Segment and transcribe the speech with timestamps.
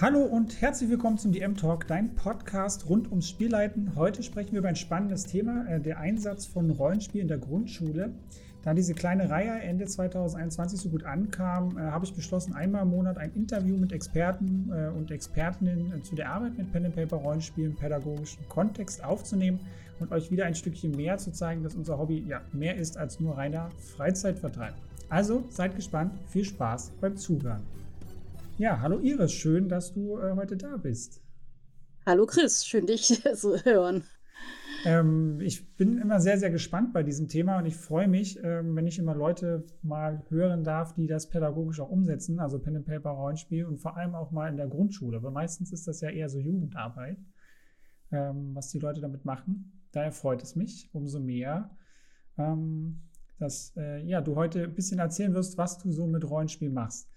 [0.00, 3.92] Hallo und herzlich willkommen zum DM Talk, dein Podcast rund ums Spielleiten.
[3.94, 8.12] Heute sprechen wir über ein spannendes Thema, äh, der Einsatz von Rollenspielen in der Grundschule.
[8.64, 12.88] Da diese kleine Reihe Ende 2021 so gut ankam, äh, habe ich beschlossen, einmal im
[12.88, 17.18] Monat ein Interview mit Experten äh, und Expertinnen zu der Arbeit mit Pen and Paper
[17.18, 19.60] Rollenspielen im pädagogischen Kontext aufzunehmen
[20.00, 23.20] und euch wieder ein Stückchen mehr zu zeigen, dass unser Hobby ja mehr ist als
[23.20, 24.74] nur reiner Freizeitvertreib.
[25.08, 27.62] Also seid gespannt, viel Spaß beim Zuhören.
[28.56, 31.20] Ja, hallo Iris, schön, dass du äh, heute da bist.
[32.06, 34.04] Hallo Chris, schön dich zu hören.
[34.84, 38.76] Ähm, ich bin immer sehr, sehr gespannt bei diesem Thema und ich freue mich, ähm,
[38.76, 42.86] wenn ich immer Leute mal hören darf, die das pädagogisch auch umsetzen, also Pen and
[42.86, 46.10] Paper Rollenspiel und vor allem auch mal in der Grundschule, weil meistens ist das ja
[46.10, 47.18] eher so Jugendarbeit,
[48.12, 49.82] ähm, was die Leute damit machen.
[49.90, 51.76] Daher freut es mich umso mehr,
[52.38, 53.00] ähm,
[53.40, 57.08] dass äh, ja, du heute ein bisschen erzählen wirst, was du so mit Rollenspiel machst.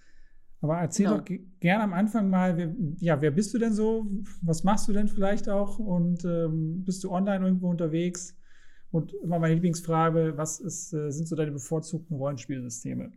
[0.62, 1.20] Aber erzähl genau.
[1.20, 1.26] doch
[1.60, 4.08] gerne am Anfang mal, wer, ja, wer bist du denn so?
[4.42, 5.78] Was machst du denn vielleicht auch?
[5.78, 8.36] Und ähm, bist du online irgendwo unterwegs?
[8.92, 13.12] Und immer meine Lieblingsfrage, was ist, äh, sind so deine bevorzugten Rollenspielsysteme?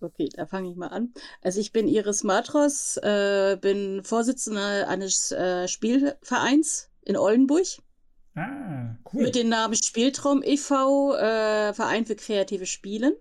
[0.00, 1.12] Okay, da fange ich mal an.
[1.42, 7.66] Also ich bin Iris Matros, äh, bin Vorsitzende eines äh, Spielvereins in Oldenburg.
[8.36, 9.24] Ah, cool.
[9.24, 13.14] Mit dem Namen Spieltraum e.V., äh, Verein für kreative Spielen.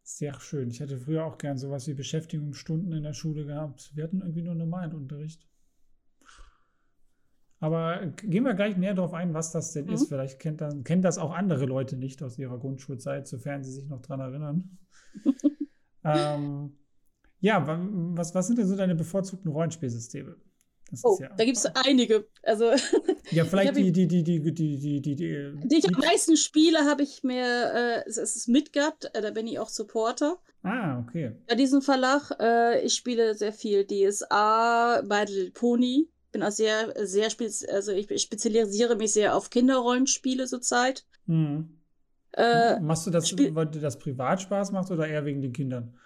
[0.04, 0.70] Sehr schön.
[0.70, 3.92] Ich hätte früher auch gern sowas wie Beschäftigungsstunden in der Schule gehabt.
[3.96, 5.48] Wir hatten irgendwie nur normalen Unterricht.
[7.64, 9.94] Aber gehen wir gleich näher darauf ein, was das denn mhm.
[9.94, 10.10] ist.
[10.10, 13.88] Vielleicht kennt, dann, kennen das auch andere Leute nicht aus ihrer Grundschulzeit, sofern sie sich
[13.88, 14.78] noch daran erinnern.
[16.04, 16.76] ähm,
[17.40, 20.36] ja, was, was sind denn so deine bevorzugten Rollenspielsysteme?
[21.04, 22.28] oh, ja da gibt es einige.
[22.44, 22.74] Also,
[23.32, 26.80] ja, vielleicht die, die, die, die, die, die, die, die, die ich am meisten spiele,
[26.80, 30.38] habe ich mir, äh, es ist Midgard, äh, da bin ich auch Supporter.
[30.64, 31.32] Ah, okay.
[31.48, 37.30] Bei diesem Verlag, äh, ich spiele sehr viel DSA, Battle Pony, bin auch sehr, sehr
[37.30, 41.06] spez also ich spezialisiere mich sehr auf Kinderrollenspiele zurzeit.
[41.26, 41.80] Mhm.
[42.34, 45.98] Äh, Machst du das, weil dir das privat Spaß macht oder eher wegen den Kindern?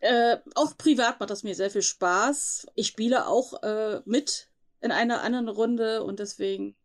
[0.00, 2.68] Äh, auch privat macht das mir sehr viel Spaß.
[2.74, 4.48] Ich spiele auch äh, mit
[4.80, 6.76] in einer anderen Runde und deswegen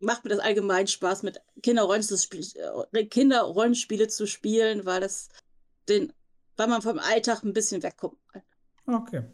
[0.00, 5.28] macht mir das allgemein Spaß, mit Kinderrollenspiele, äh, Kinderrollenspiele zu spielen, weil das
[5.88, 6.12] den,
[6.56, 8.16] weil man vom Alltag ein bisschen wegkommt.
[8.86, 9.24] Okay.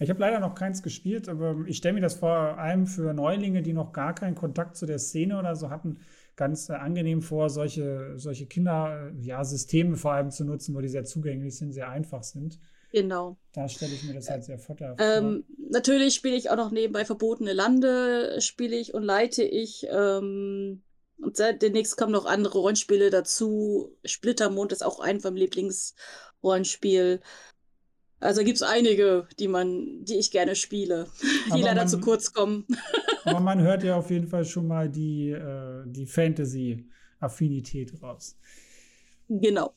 [0.00, 3.62] Ich habe leider noch keins gespielt, aber ich stelle mir das vor allem für Neulinge,
[3.62, 5.98] die noch gar keinen Kontakt zu der Szene oder so hatten,
[6.36, 11.04] ganz äh, angenehm vor, solche, solche Kindersysteme ja, vor allem zu nutzen, wo die sehr
[11.04, 12.58] zugänglich sind, sehr einfach sind.
[12.92, 13.36] Genau.
[13.52, 15.68] Da stelle ich mir das halt sehr vorteilhaft ähm, vor.
[15.70, 19.86] Natürlich spiele ich auch noch nebenbei Verbotene Lande, spiele ich und leite ich.
[19.90, 20.82] Ähm,
[21.18, 23.94] und demnächst kommen noch andere Rollenspiele dazu.
[24.04, 27.20] Splittermond ist auch ein vom Lieblingsrollenspiel.
[28.20, 31.08] Also gibt es einige, die man, die ich gerne spiele,
[31.46, 32.66] die aber leider man, zu kurz kommen.
[33.24, 38.36] aber man hört ja auf jeden Fall schon mal die, äh, die Fantasy-Affinität raus.
[39.28, 39.72] Genau.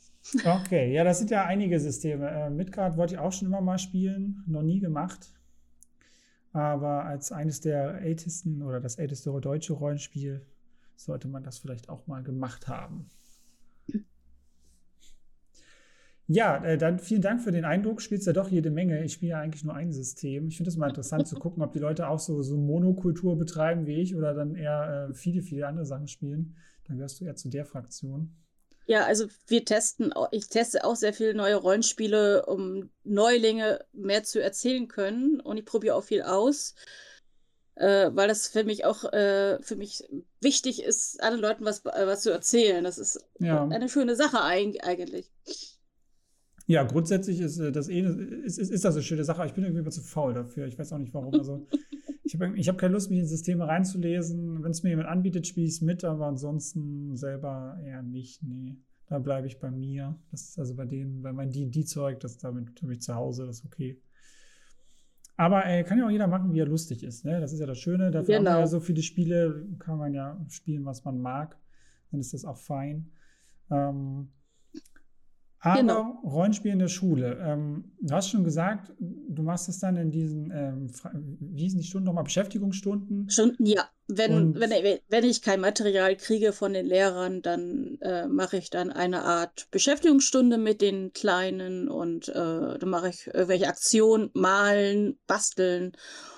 [0.45, 2.29] Okay, ja, das sind ja einige Systeme.
[2.29, 5.33] Äh, Midgard wollte ich auch schon immer mal spielen, noch nie gemacht.
[6.51, 10.45] Aber als eines der ältesten oder das älteste deutsche Rollenspiel
[10.95, 13.09] sollte man das vielleicht auch mal gemacht haben.
[16.33, 18.01] Ja, äh, dann vielen Dank für den Eindruck.
[18.01, 19.03] Spielst ja doch jede Menge.
[19.03, 20.47] Ich spiele ja eigentlich nur ein System.
[20.47, 23.85] Ich finde es mal interessant zu gucken, ob die Leute auch so, so Monokultur betreiben
[23.85, 26.55] wie ich oder dann eher äh, viele, viele andere Sachen spielen.
[26.87, 28.35] Dann gehörst du eher zu der Fraktion.
[28.87, 34.41] Ja, also wir testen, ich teste auch sehr viele neue Rollenspiele, um Neulinge mehr zu
[34.41, 35.39] erzählen können.
[35.39, 36.73] Und ich probiere auch viel aus,
[37.75, 40.03] äh, weil das für mich auch äh, für mich
[40.41, 42.83] wichtig ist, anderen Leuten was, äh, was zu erzählen.
[42.83, 43.67] Das ist ja.
[43.67, 45.31] eine schöne Sache eigentlich.
[46.65, 49.53] Ja, grundsätzlich ist äh, das eh, ist, ist, ist das eine schöne Sache, aber ich
[49.53, 50.67] bin irgendwie immer zu faul dafür.
[50.67, 51.33] Ich weiß auch nicht warum.
[51.33, 51.67] Also
[52.23, 54.63] ich habe ich hab keine Lust, mich in Systeme reinzulesen.
[54.63, 58.41] Wenn es mir jemand anbietet, spiele ich es mit, aber ansonsten selber eher nicht.
[58.43, 58.77] Nee.
[59.07, 60.15] Da bleibe ich bei mir.
[60.31, 63.59] Das ist also bei denen, bei meinem D&D-Zeug, das damit habe ich zu Hause, das
[63.59, 64.01] ist okay.
[65.35, 67.25] Aber ey, kann ja auch jeder machen, wie er lustig ist.
[67.25, 67.41] Ne?
[67.41, 68.11] Das ist ja das Schöne.
[68.11, 68.51] Dafür genau.
[68.51, 71.57] haben wir ja so viele Spiele, kann man ja spielen, was man mag.
[72.11, 73.11] Dann ist das auch fein.
[73.71, 74.29] Ähm,
[75.65, 76.19] aber genau.
[76.25, 77.37] Rollenspiel in der Schule.
[77.41, 80.91] Ähm, du hast schon gesagt, du machst das dann in diesen, ähm,
[81.39, 83.29] wie hießen die Stunden nochmal, Beschäftigungsstunden?
[83.29, 83.87] Stunden, ja.
[84.07, 84.71] Wenn, wenn,
[85.07, 89.67] wenn ich kein Material kriege von den Lehrern, dann äh, mache ich dann eine Art
[89.71, 95.93] Beschäftigungsstunde mit den Kleinen und äh, dann mache ich irgendwelche Aktionen, malen, basteln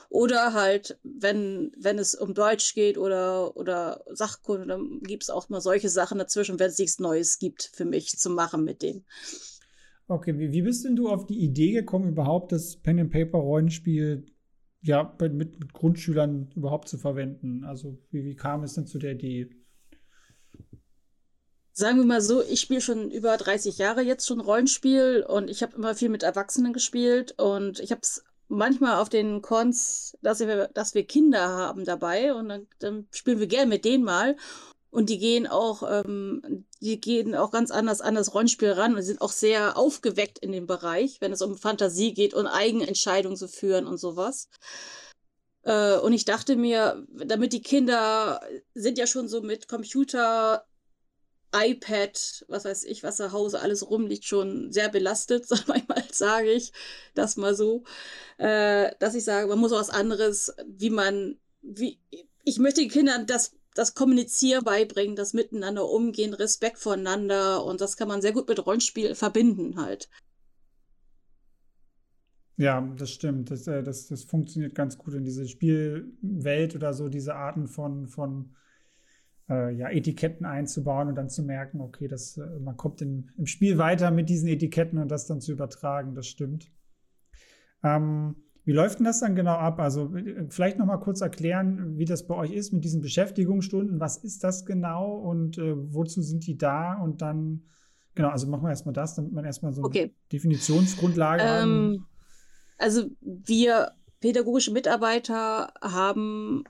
[0.09, 5.49] oder halt, wenn, wenn es um Deutsch geht oder, oder Sachkunde, dann gibt es auch
[5.49, 9.05] mal solche Sachen dazwischen, wenn es nichts Neues gibt für mich zu machen mit denen.
[10.07, 13.39] Okay, wie, wie bist denn du auf die Idee gekommen, überhaupt das Pen and Paper
[13.39, 14.25] Rollenspiel
[14.81, 17.63] ja, mit, mit Grundschülern überhaupt zu verwenden?
[17.63, 19.49] Also wie, wie kam es denn zu der Idee?
[21.71, 25.61] Sagen wir mal so, ich spiele schon über 30 Jahre jetzt schon Rollenspiel und ich
[25.61, 30.39] habe immer viel mit Erwachsenen gespielt und ich habe es manchmal auf den Cons, dass
[30.39, 34.35] wir, dass wir Kinder haben dabei und dann, dann spielen wir gerne mit denen mal.
[34.89, 39.01] Und die gehen auch, ähm, die gehen auch ganz anders an das Rollenspiel ran und
[39.01, 43.49] sind auch sehr aufgeweckt in dem Bereich, wenn es um Fantasie geht und Eigenentscheidungen zu
[43.49, 44.47] führen und sowas.
[45.63, 48.39] Äh, und ich dachte mir, damit die Kinder
[48.73, 50.65] sind ja schon so mit Computer
[51.55, 56.73] iPad, was weiß ich, was zu Hause alles rumliegt, schon sehr belastet, manchmal sage ich
[57.13, 57.83] das mal so,
[58.37, 61.99] äh, dass ich sage, man muss auch was anderes, wie man, wie,
[62.43, 67.97] ich möchte den Kindern das, das Kommunizieren beibringen, das Miteinander umgehen, Respekt voneinander und das
[67.97, 70.09] kann man sehr gut mit Rollenspiel verbinden halt.
[72.57, 73.51] Ja, das stimmt.
[73.51, 78.07] Das, äh, das, das funktioniert ganz gut in diese Spielwelt oder so, diese Arten von,
[78.07, 78.55] von
[79.49, 83.45] äh, ja, Etiketten einzubauen und dann zu merken, okay, das, äh, man kommt im, im
[83.45, 86.71] Spiel weiter mit diesen Etiketten und das dann zu übertragen, das stimmt.
[87.83, 89.79] Ähm, wie läuft denn das dann genau ab?
[89.79, 93.99] Also äh, vielleicht noch mal kurz erklären, wie das bei euch ist mit diesen Beschäftigungsstunden.
[93.99, 96.95] Was ist das genau und äh, wozu sind die da?
[96.95, 97.61] Und dann,
[98.15, 102.07] genau, also machen wir erstmal das, damit man erstmal so eine Definitionsgrundlage ähm, haben.
[102.79, 106.63] Also wir pädagogische Mitarbeiter haben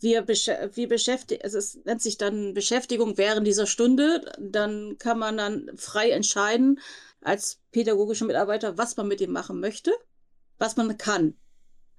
[0.00, 4.22] wir, wir beschäftigen, also es nennt sich dann Beschäftigung während dieser Stunde.
[4.38, 6.80] Dann kann man dann frei entscheiden
[7.20, 9.92] als pädagogischer Mitarbeiter, was man mit dem machen möchte,
[10.58, 11.34] was man kann.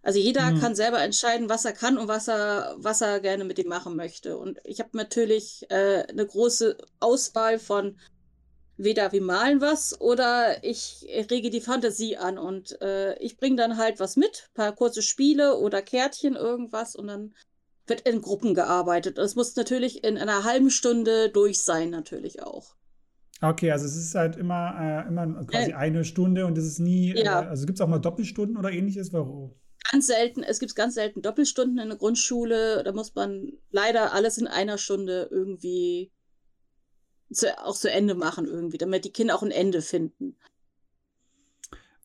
[0.03, 0.59] Also jeder mhm.
[0.59, 3.95] kann selber entscheiden, was er kann und was er, was er gerne mit dem machen
[3.95, 4.37] möchte.
[4.37, 7.99] Und ich habe natürlich äh, eine große Auswahl von
[8.77, 13.77] weder wir malen was oder ich rege die Fantasie an und äh, ich bringe dann
[13.77, 17.35] halt was mit, paar kurze Spiele oder Kärtchen, irgendwas und dann
[17.87, 19.17] wird in Gruppen gearbeitet.
[19.17, 22.75] Es muss natürlich in einer halben Stunde durch sein, natürlich auch.
[23.41, 26.79] Okay, also es ist halt immer, äh, immer quasi äh, eine Stunde und es ist
[26.79, 27.41] nie, äh, ja.
[27.41, 29.11] äh, also gibt es auch mal Doppelstunden oder ähnliches?
[29.13, 29.55] Warum?
[29.91, 32.83] Ganz selten, es gibt ganz selten Doppelstunden in der Grundschule.
[32.83, 36.11] Da muss man leider alles in einer Stunde irgendwie
[37.33, 40.37] zu, auch zu Ende machen, irgendwie, damit die Kinder auch ein Ende finden.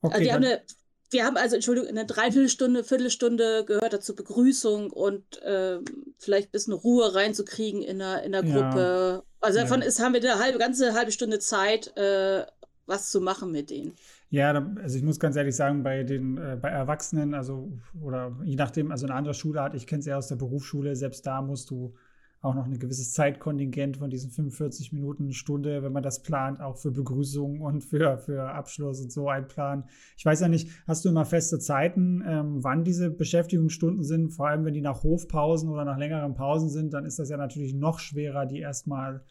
[0.00, 0.62] Okay, also die haben eine
[1.10, 5.78] wir haben also, Entschuldigung, eine Dreiviertelstunde, Viertelstunde gehört dazu Begrüßung und äh,
[6.18, 9.22] vielleicht ein bisschen Ruhe reinzukriegen in der, in der Gruppe.
[9.22, 9.22] Ja.
[9.40, 9.86] Also davon ja.
[9.86, 12.44] ist, haben wir eine halbe, ganze halbe Stunde Zeit, äh,
[12.86, 13.94] was zu machen mit denen.
[14.30, 17.70] Ja, also ich muss ganz ehrlich sagen, bei den äh, bei Erwachsenen, also
[18.02, 21.24] oder je nachdem, also eine andere Schulart, ich kenne es ja aus der Berufsschule, selbst
[21.26, 21.94] da musst du
[22.42, 26.76] auch noch ein gewisses Zeitkontingent von diesen 45 Minuten, Stunde, wenn man das plant, auch
[26.76, 29.84] für Begrüßung und für, für Abschluss und so einplanen.
[30.16, 34.30] Ich weiß ja nicht, hast du immer feste Zeiten, ähm, wann diese Beschäftigungsstunden sind?
[34.30, 37.36] Vor allem, wenn die nach Hofpausen oder nach längeren Pausen sind, dann ist das ja
[37.36, 39.24] natürlich noch schwerer, die erstmal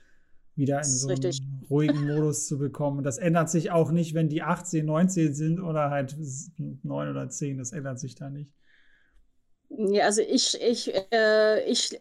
[0.56, 3.04] wieder in so einen ruhigen Modus zu bekommen.
[3.04, 6.16] Das ändert sich auch nicht, wenn die 18, 19 sind oder halt
[6.58, 7.58] 9 oder 10.
[7.58, 8.52] Das ändert sich da nicht.
[9.70, 12.00] Ja, also ich, ich, äh, ich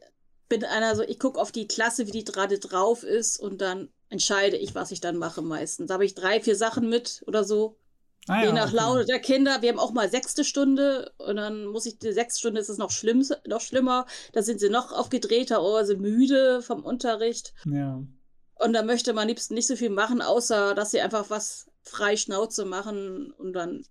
[0.60, 3.88] bin einer so, ich gucke auf die Klasse, wie die gerade drauf ist und dann
[4.08, 5.88] entscheide ich, was ich dann mache meistens.
[5.88, 7.76] Da habe ich drei, vier Sachen mit oder so.
[8.26, 8.76] Ah, Je ja, nach okay.
[8.76, 9.60] Laune der Kinder.
[9.60, 12.78] Wir haben auch mal sechste Stunde und dann muss ich, die sechste Stunde ist es
[12.78, 14.06] noch, schlimm, noch schlimmer.
[14.32, 17.52] Da sind sie noch aufgedrehter oder sind müde vom Unterricht.
[17.66, 18.02] Ja.
[18.54, 21.66] Und da möchte man am liebsten nicht so viel machen, außer dass sie einfach was
[21.82, 23.84] frei Schnauze machen und dann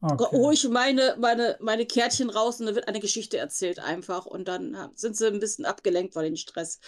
[0.00, 0.36] okay.
[0.36, 4.48] hole ich meine, meine, meine Kärtchen raus und dann wird eine Geschichte erzählt einfach und
[4.48, 6.80] dann sind sie ein bisschen abgelenkt von dem Stress.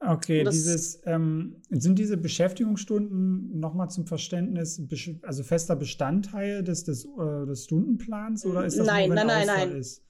[0.00, 4.82] Okay, dieses, ähm, sind diese Beschäftigungsstunden nochmal zum Verständnis,
[5.22, 9.48] also fester Bestandteil des, des, äh, des Stundenplans oder ist das nein, nur, wenn nein,
[9.48, 9.78] Ausfall nein, nein.
[9.78, 10.02] ist?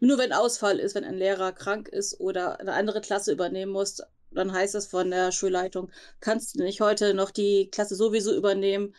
[0.00, 4.00] Nur wenn Ausfall ist, wenn ein Lehrer krank ist oder eine andere Klasse übernehmen muss,
[4.30, 8.94] dann heißt es von der Schulleitung, kannst du nicht heute noch die Klasse sowieso übernehmen,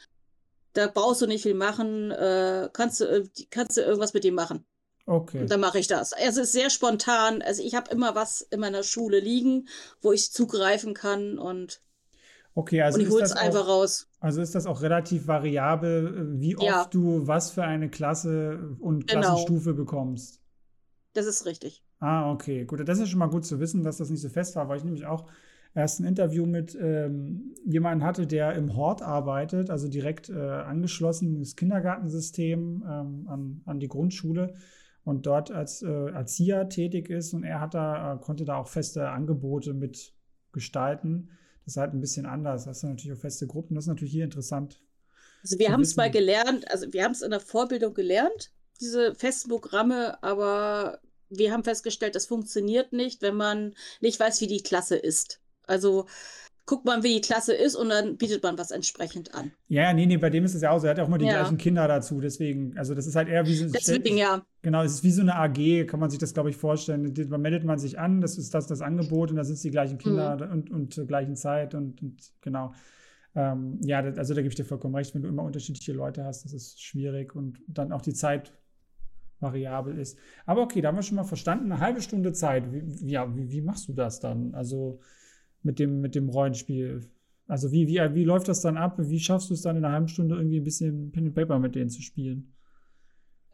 [0.73, 4.35] da brauchst du nicht viel machen, äh, kannst, du, äh, kannst du irgendwas mit ihm
[4.35, 4.65] machen.
[5.05, 5.41] Okay.
[5.41, 6.13] Und dann mache ich das.
[6.13, 7.41] Also es ist sehr spontan.
[7.41, 9.67] Also ich habe immer was in meiner Schule liegen,
[10.01, 11.81] wo ich zugreifen kann und,
[12.53, 14.07] okay, also und ich hole es einfach raus.
[14.19, 16.87] Also ist das auch relativ variabel, wie oft ja.
[16.91, 19.21] du was für eine Klasse und genau.
[19.21, 20.39] Klassenstufe bekommst?
[21.13, 21.83] Das ist richtig.
[21.99, 22.65] Ah, okay.
[22.65, 24.77] Gut, das ist schon mal gut zu wissen, dass das nicht so fest war, weil
[24.77, 25.27] ich nämlich auch
[25.73, 31.39] erst ein Interview mit ähm, jemandem hatte, der im Hort arbeitet, also direkt äh, angeschlossen
[31.39, 34.55] das Kindergartensystem ähm, an, an die Grundschule
[35.03, 38.67] und dort als äh, Erzieher tätig ist und er hat da, äh, konnte da auch
[38.67, 40.13] feste Angebote mit
[40.51, 41.29] gestalten.
[41.65, 42.65] Das ist halt ein bisschen anders.
[42.65, 43.75] Das sind natürlich auch feste Gruppen.
[43.75, 44.81] Das ist natürlich hier interessant.
[45.43, 49.15] Also wir haben es mal gelernt, also wir haben es in der Vorbildung gelernt, diese
[49.15, 50.99] festen Programme, aber
[51.29, 55.39] wir haben festgestellt, das funktioniert nicht, wenn man nicht weiß, wie die Klasse ist.
[55.67, 56.07] Also
[56.65, 59.51] guckt man, wie die Klasse ist und dann bietet man was entsprechend an.
[59.67, 60.87] Ja, nee, nee, bei dem ist es ja auch so.
[60.87, 61.39] Er hat auch immer die ja.
[61.39, 62.21] gleichen Kinder dazu.
[62.21, 63.67] Deswegen, also das ist halt eher wie so.
[63.67, 64.45] Deswegen, ja.
[64.61, 67.13] Genau, es ist wie so eine AG, kann man sich das, glaube ich, vorstellen.
[67.13, 69.71] Da meldet man sich an, das ist das, das Angebot und da sind es die
[69.71, 70.51] gleichen Kinder mhm.
[70.51, 72.73] und, und zur gleichen Zeit und, und genau.
[73.33, 76.25] Ähm, ja, das, also da gebe ich dir vollkommen recht, wenn du immer unterschiedliche Leute
[76.25, 78.53] hast, das ist schwierig und dann auch die Zeit
[79.39, 80.17] variabel ist.
[80.45, 81.71] Aber okay, da haben wir schon mal verstanden.
[81.71, 82.71] Eine halbe Stunde Zeit.
[82.71, 84.53] Wie, ja, wie, wie machst du das dann?
[84.53, 84.99] Also
[85.63, 87.09] mit dem, mit dem Rollenspiel.
[87.47, 88.95] Also wie, wie, wie läuft das dann ab?
[88.97, 91.59] Wie schaffst du es dann in einer halben Stunde irgendwie ein bisschen Pen and Paper
[91.59, 92.53] mit denen zu spielen?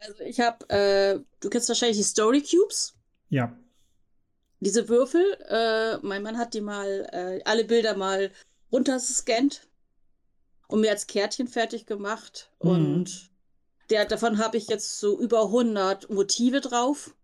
[0.00, 2.96] Also ich habe, äh, du kennst wahrscheinlich die Story Cubes.
[3.28, 3.58] Ja.
[4.60, 8.30] Diese Würfel, äh, mein Mann hat die mal, äh, alle Bilder mal
[8.72, 9.68] runtergescannt
[10.68, 12.52] und mir als Kärtchen fertig gemacht.
[12.62, 12.70] Mhm.
[12.70, 13.30] Und
[13.90, 17.14] der, davon habe ich jetzt so über 100 Motive drauf.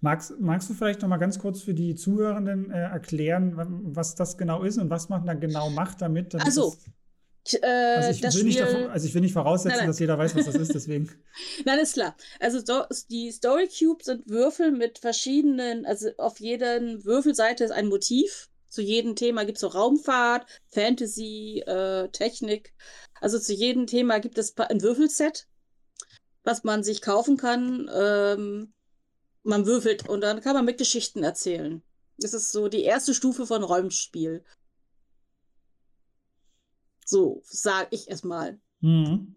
[0.00, 3.52] Magst, magst du vielleicht noch mal ganz kurz für die Zuhörenden äh, erklären,
[3.94, 6.34] was das genau ist und was man da genau macht damit?
[6.34, 6.74] damit also,
[7.44, 9.86] das, äh, also, ich will Spiel, nicht davon, also ich will nicht voraussetzen, nein, nein.
[9.88, 11.10] dass jeder weiß, was das ist, deswegen.
[11.64, 12.16] nein, ist klar.
[12.40, 12.60] Also
[13.10, 18.48] die Story Cube sind Würfel mit verschiedenen, also auf jeder Würfelseite ist ein Motiv.
[18.68, 22.74] Zu jedem Thema gibt es so Raumfahrt, Fantasy, äh, Technik.
[23.20, 25.46] Also zu jedem Thema gibt es ein Würfelset,
[26.42, 27.88] was man sich kaufen kann.
[27.94, 28.72] Ähm,
[29.44, 31.82] man würfelt und dann kann man mit Geschichten erzählen.
[32.18, 34.44] Das ist so die erste Stufe von Rollenspiel.
[37.04, 38.58] So, sag ich erstmal.
[38.80, 39.34] Mhm.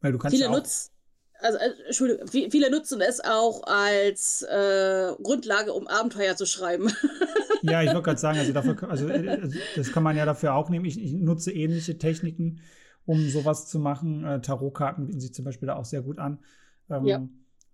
[0.00, 0.90] Weil du kannst viele, nutz,
[1.40, 6.90] also, äh, Entschuldigung, viele nutzen es auch als äh, Grundlage, um Abenteuer zu schreiben.
[7.62, 10.54] ja, ich wollte gerade sagen, also, dafür, also, äh, also, das kann man ja dafür
[10.54, 10.84] auch nehmen.
[10.84, 12.60] Ich, ich nutze ähnliche Techniken,
[13.06, 14.24] um sowas zu machen.
[14.24, 16.38] Äh, Tarotkarten bieten sich zum Beispiel da auch sehr gut an.
[16.90, 17.28] Ähm, ja.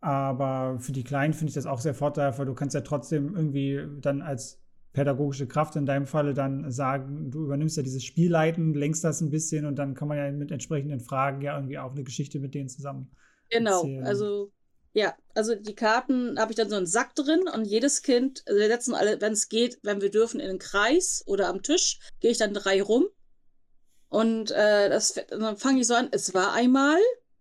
[0.05, 3.35] Aber für die Kleinen finde ich das auch sehr vorteilhaft, weil du kannst ja trotzdem
[3.35, 4.61] irgendwie dann als
[4.93, 9.31] pädagogische Kraft in deinem Falle dann sagen, du übernimmst ja dieses Spielleiten, lenkst das ein
[9.31, 12.53] bisschen und dann kann man ja mit entsprechenden Fragen ja irgendwie auch eine Geschichte mit
[12.53, 13.11] denen zusammen.
[13.49, 14.05] Genau, erzählen.
[14.05, 14.53] also
[14.93, 18.61] ja, also die Karten habe ich dann so einen Sack drin und jedes Kind, also
[18.61, 21.99] wir setzen alle, wenn es geht, wenn wir dürfen, in den Kreis oder am Tisch,
[22.21, 23.07] gehe ich dann drei rum.
[24.11, 26.99] Und äh, das, dann fange ich so an, es war einmal,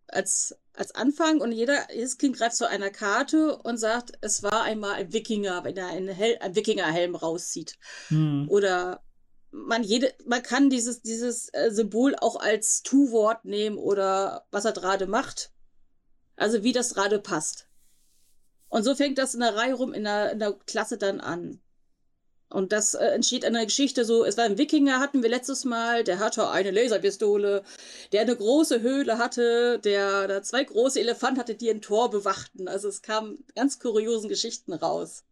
[0.07, 4.63] als als Anfang und jeder, jedes Kind greift zu einer Karte und sagt, es war
[4.63, 7.77] einmal ein Wikinger, wenn er einen, Hel einen Wikingerhelm rauszieht.
[8.07, 8.47] Hm.
[8.49, 9.03] Oder
[9.51, 14.71] man jede, man kann dieses, dieses äh, Symbol auch als Tu-Wort nehmen oder was er
[14.71, 15.51] gerade macht.
[16.35, 17.67] Also wie das gerade passt.
[18.67, 21.61] Und so fängt das in der Reihe rum in der, in der Klasse dann an.
[22.53, 25.65] Und das äh, entsteht in der Geschichte so, es war ein Wikinger, hatten wir letztes
[25.65, 27.63] Mal, der hatte eine Laserpistole,
[28.11, 32.67] der eine große Höhle hatte, der, der zwei große Elefanten hatte, die ein Tor bewachten.
[32.67, 35.23] Also es kamen ganz kuriosen Geschichten raus.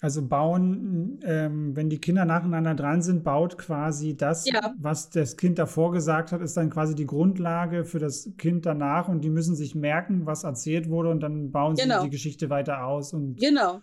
[0.00, 4.72] Also bauen, ähm, wenn die Kinder nacheinander dran sind, baut quasi das, ja.
[4.78, 9.08] was das Kind davor gesagt hat, ist dann quasi die Grundlage für das Kind danach
[9.08, 12.02] und die müssen sich merken, was erzählt wurde und dann bauen sie genau.
[12.02, 13.12] die Geschichte weiter aus.
[13.12, 13.82] Und genau.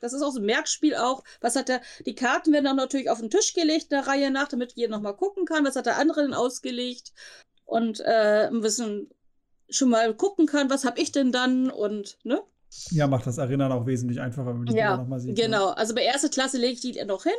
[0.00, 1.22] Das ist auch so ein Merkspiel auch.
[1.40, 4.48] Was hat der, die Karten werden dann natürlich auf den Tisch gelegt, der Reihe nach,
[4.48, 7.12] damit jeder nochmal gucken kann, was hat der andere denn ausgelegt
[7.64, 9.10] und äh, ein bisschen
[9.68, 12.42] schon mal gucken kann, was habe ich denn dann und, ne?
[12.90, 15.36] Ja, macht das Erinnern auch wesentlich einfacher, wenn man die ja, nochmal sieht.
[15.36, 15.44] Ne?
[15.44, 17.32] Genau, also bei erster Klasse lege ich die noch hin.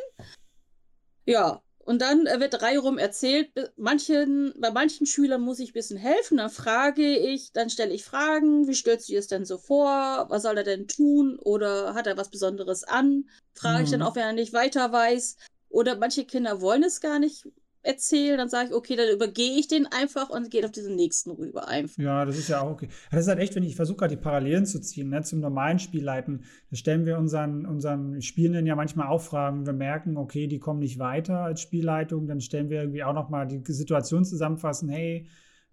[1.26, 3.50] Ja, Und dann äh, wird rum erzählt.
[3.78, 6.36] Manchen, bei manchen Schülern muss ich ein bisschen helfen.
[6.36, 8.68] Dann frage ich, dann stelle ich Fragen.
[8.68, 10.26] Wie stellst du dir das denn so vor?
[10.28, 11.40] Was soll er denn tun?
[11.40, 13.30] Oder hat er was Besonderes an?
[13.54, 13.84] Frage mhm.
[13.86, 14.06] ich dann mhm.
[14.06, 15.38] auch, wenn er nicht weiter weiß.
[15.70, 17.48] Oder manche Kinder wollen es gar nicht
[17.88, 21.32] erzähle, dann sage ich, okay, dann übergehe ich den einfach und gehe auf diesen nächsten
[21.32, 21.98] rüber einfach.
[21.98, 22.90] Ja, das ist ja auch okay.
[23.10, 25.80] Das ist halt echt, wenn ich versuche gerade die Parallelen zu ziehen, ne, zum normalen
[25.80, 29.66] Spielleiten, da stellen wir unseren, unseren Spielenden ja manchmal auch Fragen.
[29.66, 33.48] Wir merken, okay, die kommen nicht weiter als Spielleitung, dann stellen wir irgendwie auch nochmal
[33.48, 35.28] die Situation zusammenfassen, hey,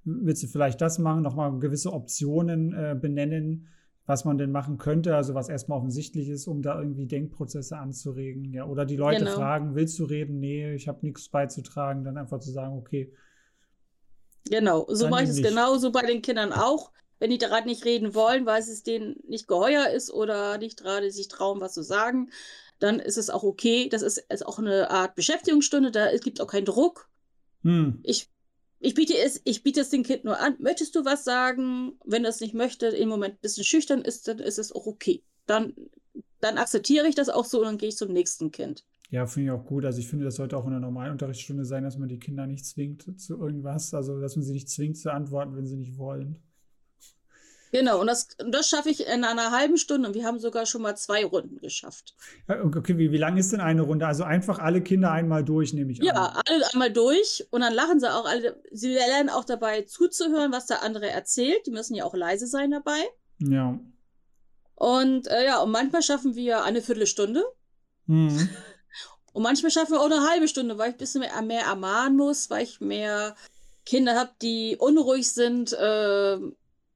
[0.04, 3.68] willst du vielleicht das machen, nochmal gewisse Optionen äh, benennen
[4.06, 8.52] was man denn machen könnte, also was erstmal offensichtlich ist, um da irgendwie Denkprozesse anzuregen.
[8.52, 9.36] Ja, oder die Leute genau.
[9.36, 10.40] fragen, willst du reden?
[10.40, 13.12] Nee, ich habe nichts beizutragen, dann einfach zu sagen, okay.
[14.50, 16.92] Genau, so mache ich es genauso bei den Kindern auch.
[17.18, 21.10] Wenn die gerade nicht reden wollen, weil es denen nicht geheuer ist oder nicht gerade
[21.10, 22.28] sich trauen, was zu sagen,
[22.80, 23.88] dann ist es auch okay.
[23.88, 27.08] Das ist, ist auch eine Art Beschäftigungsstunde, da gibt es auch keinen Druck.
[27.62, 28.00] Hm.
[28.02, 28.28] Ich
[28.84, 30.56] ich biete es, ich biete es dem Kind nur an.
[30.58, 31.94] Möchtest du was sagen?
[32.04, 35.22] Wenn es nicht möchte, im Moment ein bisschen schüchtern ist, dann ist es auch okay.
[35.46, 35.74] Dann,
[36.40, 38.84] dann akzeptiere ich das auch so und dann gehe ich zum nächsten Kind.
[39.10, 39.86] Ja, finde ich auch gut.
[39.86, 42.46] Also ich finde, das sollte auch in der normalen Unterrichtsstunde sein, dass man die Kinder
[42.46, 43.94] nicht zwingt zu irgendwas.
[43.94, 46.42] Also dass man sie nicht zwingt zu antworten, wenn sie nicht wollen.
[47.74, 50.80] Genau, und das, das schaffe ich in einer halben Stunde und wir haben sogar schon
[50.80, 52.14] mal zwei Runden geschafft.
[52.46, 54.06] Okay, wie, wie lang ist denn eine Runde?
[54.06, 56.06] Also einfach alle Kinder einmal durch, nehme ich an.
[56.06, 58.62] Ja, alle einmal durch und dann lachen sie auch alle.
[58.70, 61.66] Sie lernen auch dabei zuzuhören, was der andere erzählt.
[61.66, 63.00] Die müssen ja auch leise sein dabei.
[63.40, 63.76] Ja.
[64.76, 67.42] Und äh, ja, und manchmal schaffen wir eine Viertelstunde.
[68.06, 68.50] Mhm.
[69.32, 72.16] Und manchmal schaffen wir auch eine halbe Stunde, weil ich ein bisschen mehr, mehr ermahnen
[72.16, 73.34] muss, weil ich mehr
[73.84, 75.72] Kinder habe, die unruhig sind.
[75.72, 76.38] Äh,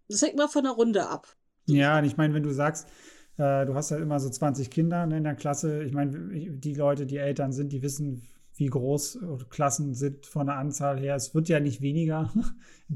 [0.08, 1.28] das hängt mal von der Runde ab.
[1.66, 2.88] Ja, und ich meine, wenn du sagst,
[3.36, 6.74] äh, du hast ja immer so 20 Kinder ne, in der Klasse, ich meine, die
[6.74, 8.22] Leute, die Eltern sind, die wissen,
[8.56, 11.14] wie groß Klassen sind von der Anzahl her.
[11.14, 12.32] Es wird ja nicht weniger.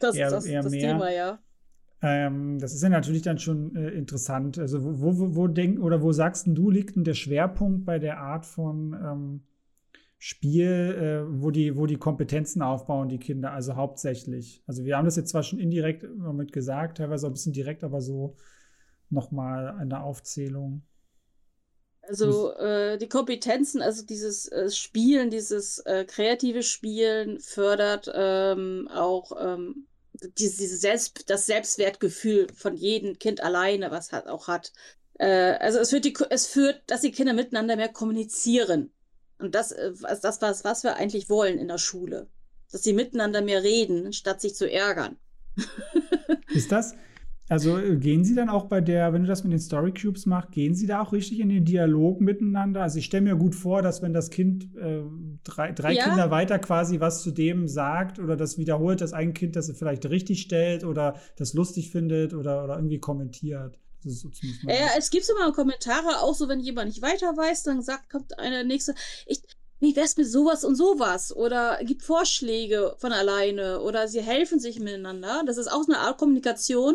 [0.00, 0.92] das eher, das, eher das mehr.
[0.92, 1.38] Thema, ja.
[2.02, 4.58] Ähm, das ist ja natürlich dann schon äh, interessant.
[4.58, 8.18] Also wo, wo, wo denk, oder wo sagst du, liegt denn der Schwerpunkt bei der
[8.18, 9.40] Art von ähm,
[10.24, 14.62] Spiel, äh, wo, die, wo die Kompetenzen aufbauen, die Kinder, also hauptsächlich.
[14.68, 18.00] Also wir haben das jetzt zwar schon indirekt mit gesagt, teilweise ein bisschen direkt, aber
[18.00, 18.36] so
[19.10, 20.82] nochmal eine Aufzählung.
[22.02, 29.32] Also äh, die Kompetenzen, also dieses äh, Spielen, dieses äh, kreative Spielen fördert ähm, auch
[29.40, 29.88] ähm,
[30.38, 34.72] diese, Selbst, das Selbstwertgefühl von jedem Kind alleine, was hat auch hat.
[35.18, 38.92] Äh, also es führt, die, es führt, dass die Kinder miteinander mehr kommunizieren.
[39.42, 42.28] Und das ist äh, das, was, was wir eigentlich wollen in der Schule.
[42.70, 45.16] Dass sie miteinander mehr reden, statt sich zu ärgern.
[46.54, 46.94] ist das?
[47.48, 50.26] Also äh, gehen Sie dann auch bei der, wenn du das mit den Story Cubes
[50.26, 52.82] machst, gehen Sie da auch richtig in den Dialog miteinander?
[52.82, 55.02] Also ich stelle mir gut vor, dass wenn das Kind äh,
[55.44, 56.04] drei, drei ja.
[56.04, 60.08] Kinder weiter quasi was zu dem sagt oder das wiederholt, dass ein Kind das vielleicht
[60.08, 63.78] richtig stellt oder das lustig findet oder, oder irgendwie kommentiert.
[64.04, 64.28] So
[64.66, 68.38] ja, es gibt immer Kommentare, auch so, wenn jemand nicht weiter weiß, dann sagt, kommt
[68.38, 68.94] einer nächste,
[69.26, 69.42] ich,
[69.80, 71.34] wie wär's mit sowas und sowas?
[71.34, 75.42] Oder gibt Vorschläge von alleine oder sie helfen sich miteinander.
[75.46, 76.94] Das ist auch eine Art Kommunikation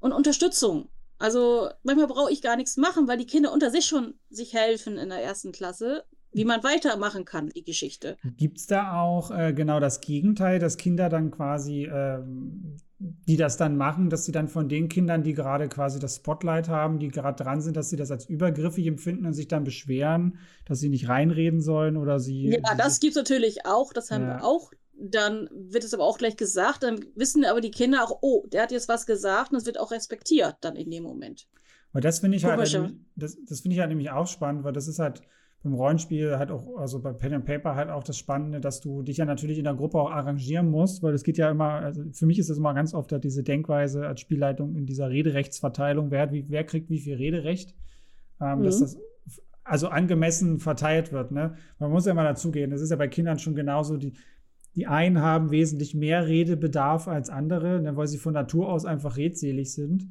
[0.00, 0.88] und Unterstützung.
[1.18, 4.98] Also manchmal brauche ich gar nichts machen, weil die Kinder unter sich schon sich helfen
[4.98, 8.16] in der ersten Klasse wie man weitermachen kann, die Geschichte.
[8.36, 13.56] Gibt es da auch äh, genau das Gegenteil, dass Kinder dann quasi, ähm, die das
[13.56, 17.08] dann machen, dass sie dann von den Kindern, die gerade quasi das Spotlight haben, die
[17.08, 20.88] gerade dran sind, dass sie das als übergriffig empfinden und sich dann beschweren, dass sie
[20.88, 22.50] nicht reinreden sollen oder sie.
[22.50, 24.38] Ja, das gibt es natürlich auch, das haben ja.
[24.38, 24.72] wir auch.
[24.96, 28.62] Dann wird es aber auch gleich gesagt, dann wissen aber die Kinder auch, oh, der
[28.62, 31.48] hat jetzt was gesagt und es wird auch respektiert dann in dem Moment.
[31.92, 32.60] Weil das finde ich halt,
[33.16, 35.20] das, das finde ich halt nämlich auch spannend, weil das ist halt,
[35.64, 39.02] beim Rollenspiel halt auch, also bei Pen and Paper halt auch das Spannende, dass du
[39.02, 42.04] dich ja natürlich in der Gruppe auch arrangieren musst, weil es geht ja immer, also
[42.12, 46.10] für mich ist es immer ganz oft halt diese Denkweise als Spielleitung in dieser Rederechtsverteilung,
[46.10, 47.74] wer, hat wie, wer kriegt wie viel Rederecht,
[48.42, 48.62] ähm, mhm.
[48.64, 48.98] dass das
[49.64, 51.32] also angemessen verteilt wird.
[51.32, 51.56] Ne?
[51.78, 54.12] Man muss ja mal dazugehen, das ist ja bei Kindern schon genauso, die,
[54.74, 59.16] die einen haben wesentlich mehr Redebedarf als andere, ne, weil sie von Natur aus einfach
[59.16, 60.10] redselig sind.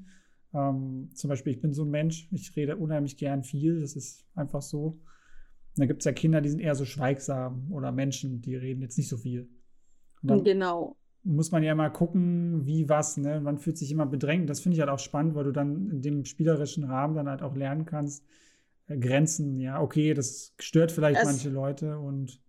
[0.52, 4.26] Ähm, zum Beispiel, ich bin so ein Mensch, ich rede unheimlich gern viel, das ist
[4.34, 5.00] einfach so.
[5.76, 8.98] Da gibt es ja Kinder, die sind eher so schweigsam oder Menschen, die reden jetzt
[8.98, 9.50] nicht so viel.
[10.22, 10.96] genau.
[11.24, 13.40] Muss man ja mal gucken, wie was, ne?
[13.40, 14.50] Man fühlt sich immer bedrängt.
[14.50, 17.42] Das finde ich halt auch spannend, weil du dann in dem spielerischen Rahmen dann halt
[17.42, 18.24] auch lernen kannst,
[18.88, 22.40] äh, Grenzen, ja, okay, das stört vielleicht es, manche Leute und.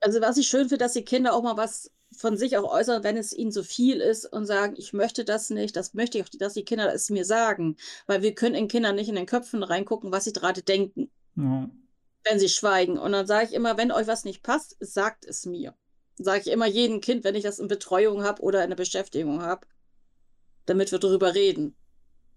[0.00, 3.04] Also, was ich schön finde, dass die Kinder auch mal was von sich auch äußern,
[3.04, 6.24] wenn es ihnen zu viel ist und sagen, ich möchte das nicht, das möchte ich
[6.24, 7.76] auch, dass die Kinder es mir sagen.
[8.06, 11.10] Weil wir können in Kindern nicht in den Köpfen reingucken, was sie gerade denken.
[11.36, 11.68] Ja.
[12.24, 12.98] Wenn sie schweigen.
[12.98, 15.74] Und dann sage ich immer, wenn euch was nicht passt, sagt es mir.
[16.16, 19.42] Sage ich immer jedem Kind, wenn ich das in Betreuung habe oder in der Beschäftigung
[19.42, 19.66] habe,
[20.66, 21.74] damit wir darüber reden.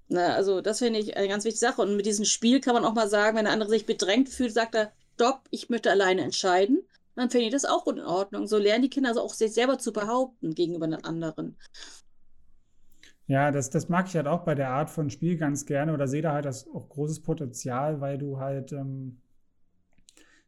[0.08, 1.82] Na, also das finde ich eine ganz wichtige Sache.
[1.82, 4.54] Und mit diesem Spiel kann man auch mal sagen, wenn der andere sich bedrängt fühlt,
[4.54, 6.84] sagt er, stopp, ich möchte alleine entscheiden.
[7.15, 8.48] Dann finde ich das auch in Ordnung.
[8.48, 11.58] So lernen die Kinder also auch sich selber zu behaupten gegenüber den anderen.
[13.28, 16.08] Ja, das, das mag ich halt auch bei der Art von Spiel ganz gerne oder
[16.08, 19.22] sehe da halt das auch großes Potenzial, weil du halt ähm,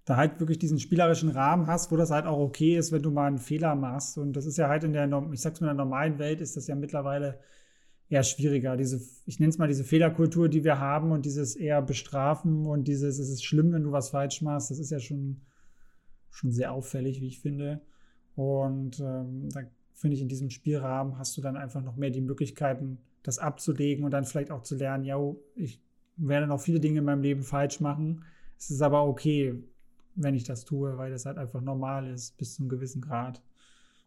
[0.05, 3.09] da halt wirklich diesen spielerischen Rahmen hast, wo das halt auch okay ist, wenn du
[3.09, 4.19] mal einen Fehler machst.
[4.19, 6.55] Und das ist ja halt in der, ich sag's mal, in der normalen Welt ist
[6.55, 7.39] das ja mittlerweile
[8.07, 8.77] eher schwieriger.
[8.77, 12.87] Diese, ich nenne es mal diese Fehlerkultur, die wir haben und dieses eher bestrafen und
[12.87, 15.41] dieses, es ist schlimm, wenn du was falsch machst, das ist ja schon,
[16.29, 17.81] schon sehr auffällig, wie ich finde.
[18.35, 19.61] Und ähm, da
[19.93, 24.05] finde ich, in diesem Spielrahmen hast du dann einfach noch mehr die Möglichkeiten, das abzulegen
[24.05, 25.17] und dann vielleicht auch zu lernen, ja,
[25.55, 25.81] ich
[26.15, 28.23] werde noch viele Dinge in meinem Leben falsch machen.
[28.57, 29.63] Es ist aber okay,
[30.15, 33.41] wenn ich das tue, weil das halt einfach normal ist, bis zu einem gewissen Grad.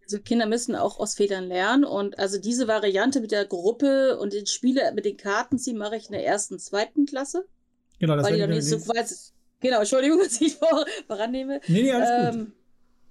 [0.03, 4.33] Also Kinder müssen auch aus Fehlern lernen und also diese Variante mit der Gruppe und
[4.33, 7.47] den Spiele mit den Karten ziehen mache ich in der ersten, zweiten Klasse.
[7.99, 11.61] Genau, das weil die dann nicht so weiß, Genau, Entschuldigung, dass ich vor, vorannehme.
[11.69, 12.53] Nee, nee, alles ähm, gut.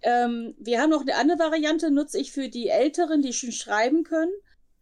[0.02, 4.04] Ähm, wir haben noch eine andere Variante, nutze ich für die Älteren, die schon schreiben
[4.04, 4.32] können.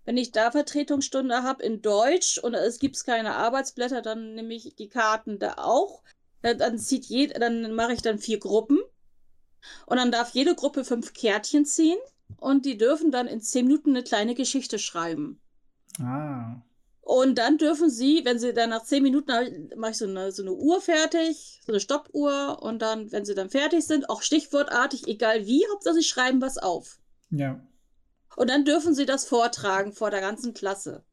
[0.04, 4.76] Wenn ich da Vertretungsstunde habe in Deutsch und es gibt keine Arbeitsblätter, dann nehme ich
[4.76, 6.04] die Karten da auch.
[6.54, 8.80] Dann zieht jed dann mache ich dann vier Gruppen
[9.88, 11.98] und dann darf jede Gruppe fünf Kärtchen ziehen
[12.38, 15.42] und die dürfen dann in zehn Minuten eine kleine Geschichte schreiben.
[16.00, 16.62] Ah.
[17.02, 20.42] Und dann dürfen sie, wenn sie dann nach zehn Minuten mache ich so eine, so
[20.42, 25.08] eine Uhr fertig, so eine Stoppuhr und dann, wenn sie dann fertig sind, auch stichwortartig,
[25.08, 27.00] egal wie, Hauptsache sie schreiben was auf.
[27.30, 27.60] Ja.
[28.36, 31.04] Und dann dürfen sie das vortragen vor der ganzen Klasse.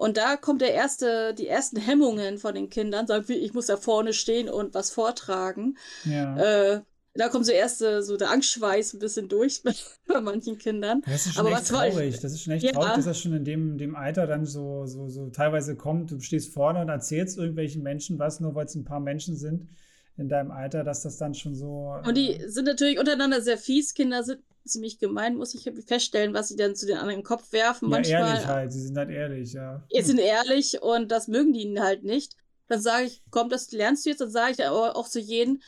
[0.00, 3.76] Und da kommt der erste, die ersten Hemmungen von den Kindern, sagen, ich muss da
[3.76, 5.76] vorne stehen und was vortragen.
[6.06, 6.38] Ja.
[6.38, 6.80] Äh,
[7.12, 9.74] da kommt so erst so der Angstschweiß ein bisschen durch bei,
[10.08, 11.02] bei manchen Kindern.
[11.04, 12.14] Das ist schon Aber echt traurig.
[12.14, 12.72] Ich, das ist schon echt ja.
[12.72, 16.10] traurig, dass das schon in dem, dem Alter dann so, so, so teilweise kommt.
[16.10, 19.68] Du stehst vorne und erzählst irgendwelchen Menschen was, nur weil es ein paar Menschen sind
[20.16, 21.94] in deinem Alter, dass das dann schon so.
[22.06, 23.92] Und die äh, sind natürlich untereinander sehr fies.
[23.92, 27.26] Kinder sind ziemlich gemein, muss ich feststellen, was sie dann zu den anderen in den
[27.26, 27.90] Kopf werfen.
[27.90, 28.20] Ja, manchmal.
[28.20, 28.72] ehrlich halt.
[28.72, 29.82] Sie sind halt ehrlich, ja.
[29.90, 32.36] Sie sind ehrlich und das mögen die ihnen halt nicht.
[32.68, 34.20] Dann sage ich, komm, das lernst du jetzt.
[34.20, 35.60] Dann sage ich aber auch zu jedem,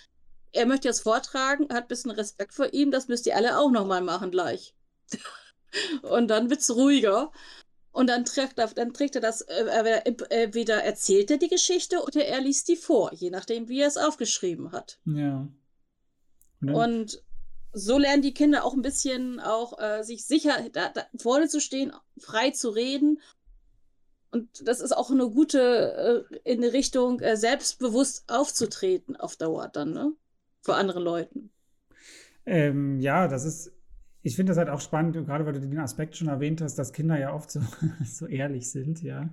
[0.53, 3.71] er möchte jetzt vortragen, hat ein bisschen Respekt vor ihm, das müsst ihr alle auch
[3.71, 4.75] nochmal machen gleich.
[6.03, 7.33] und dann wird es ruhiger.
[7.91, 10.01] Und dann trägt er, dann trägt er das, äh,
[10.31, 13.99] entweder erzählt er die Geschichte oder er liest die vor, je nachdem, wie er es
[13.99, 14.99] aufgeschrieben hat.
[15.05, 15.47] Ja.
[16.63, 17.23] Und, und
[17.73, 21.61] so lernen die Kinder auch ein bisschen auch äh, sich sicher da, da vorne zu
[21.61, 23.21] stehen, frei zu reden.
[24.31, 29.93] Und das ist auch eine gute äh, in Richtung äh, selbstbewusst aufzutreten auf Dauer dann,
[29.93, 30.13] ne?
[30.63, 31.51] vor anderen Leuten.
[32.47, 33.73] Ähm, ja, das ist,
[34.23, 36.93] ich finde das halt auch spannend, gerade weil du den Aspekt schon erwähnt hast, dass
[36.93, 37.61] Kinder ja oft so,
[38.05, 39.29] so ehrlich sind, ja.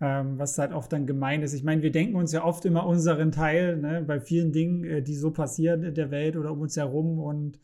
[0.00, 1.52] Ähm, was halt oft dann gemein ist.
[1.54, 5.02] Ich meine, wir denken uns ja oft immer unseren Teil ne, bei vielen Dingen, äh,
[5.02, 7.60] die so passieren in der Welt oder um uns herum und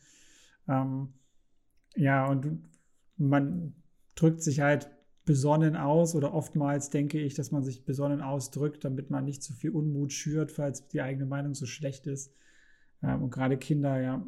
[0.67, 1.09] ähm,
[1.95, 2.63] ja, und
[3.17, 3.75] man
[4.15, 4.89] drückt sich halt
[5.25, 9.53] besonnen aus oder oftmals denke ich, dass man sich besonnen ausdrückt, damit man nicht zu
[9.53, 12.33] viel Unmut schürt, falls die eigene Meinung so schlecht ist.
[13.03, 14.25] Ähm, und gerade Kinder, ja,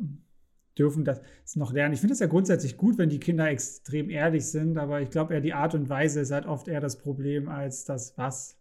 [0.77, 1.21] dürfen das
[1.55, 1.93] noch lernen.
[1.93, 5.33] Ich finde es ja grundsätzlich gut, wenn die Kinder extrem ehrlich sind, aber ich glaube
[5.33, 8.57] eher die Art und Weise ist halt oft eher das Problem als das Was.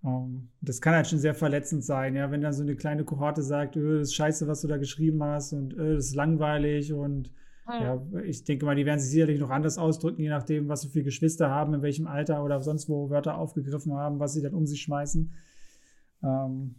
[0.00, 3.04] Um, ähm, das kann halt schon sehr verletzend sein, ja, wenn dann so eine kleine
[3.04, 6.14] Kohorte sagt, öh, das ist scheiße, was du da geschrieben hast und öh, das ist
[6.14, 7.32] langweilig und
[7.66, 7.96] ja.
[8.12, 10.88] ja, ich denke mal, die werden sich sicherlich noch anders ausdrücken, je nachdem, was sie
[10.88, 14.54] für Geschwister haben, in welchem Alter oder sonst wo Wörter aufgegriffen haben, was sie dann
[14.54, 15.32] um sich schmeißen.
[16.22, 16.76] Ähm,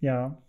[0.00, 0.42] ja,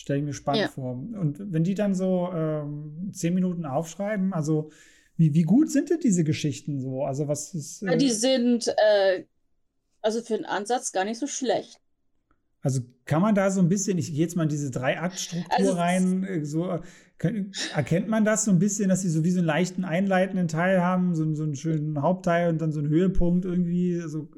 [0.00, 0.68] Stelle ich mir spannend ja.
[0.68, 0.92] vor.
[0.92, 4.70] Und wenn die dann so ähm, zehn Minuten aufschreiben, also
[5.16, 7.04] wie, wie gut sind denn diese Geschichten so?
[7.04, 7.82] Also was ist.
[7.82, 9.24] Äh, die sind äh,
[10.00, 11.78] also für den Ansatz gar nicht so schlecht.
[12.62, 15.72] Also kann man da so ein bisschen, ich gehe jetzt mal in diese Drei-Akt-Struktur also,
[15.72, 16.80] rein, äh, so
[17.18, 20.48] kann, erkennt man das so ein bisschen, dass sie so wie so einen leichten einleitenden
[20.48, 24.00] Teil haben, so, so einen schönen Hauptteil und dann so einen Höhepunkt irgendwie.
[24.00, 24.30] Also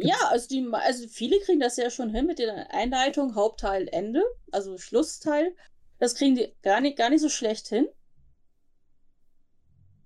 [0.00, 4.22] ja, also, die, also viele kriegen das ja schon hin mit der Einleitung, Hauptteil, Ende,
[4.50, 5.54] also Schlussteil.
[5.98, 7.88] Das kriegen die gar nicht, gar nicht so schlecht hin.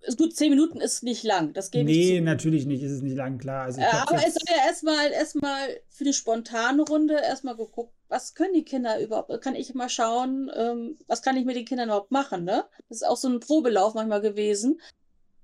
[0.06, 1.54] Ist gut, zehn Minuten ist nicht lang.
[1.54, 3.64] Das gebe nee, ich natürlich nicht, ist es nicht lang, klar.
[3.64, 8.52] Also aber es soll ja erstmal erstmal für die spontane Runde erstmal geguckt, was können
[8.52, 9.40] die Kinder überhaupt?
[9.40, 12.66] Kann ich mal schauen, ähm, was kann ich mit den Kindern überhaupt machen, ne?
[12.88, 14.78] Das ist auch so ein Probelauf manchmal gewesen,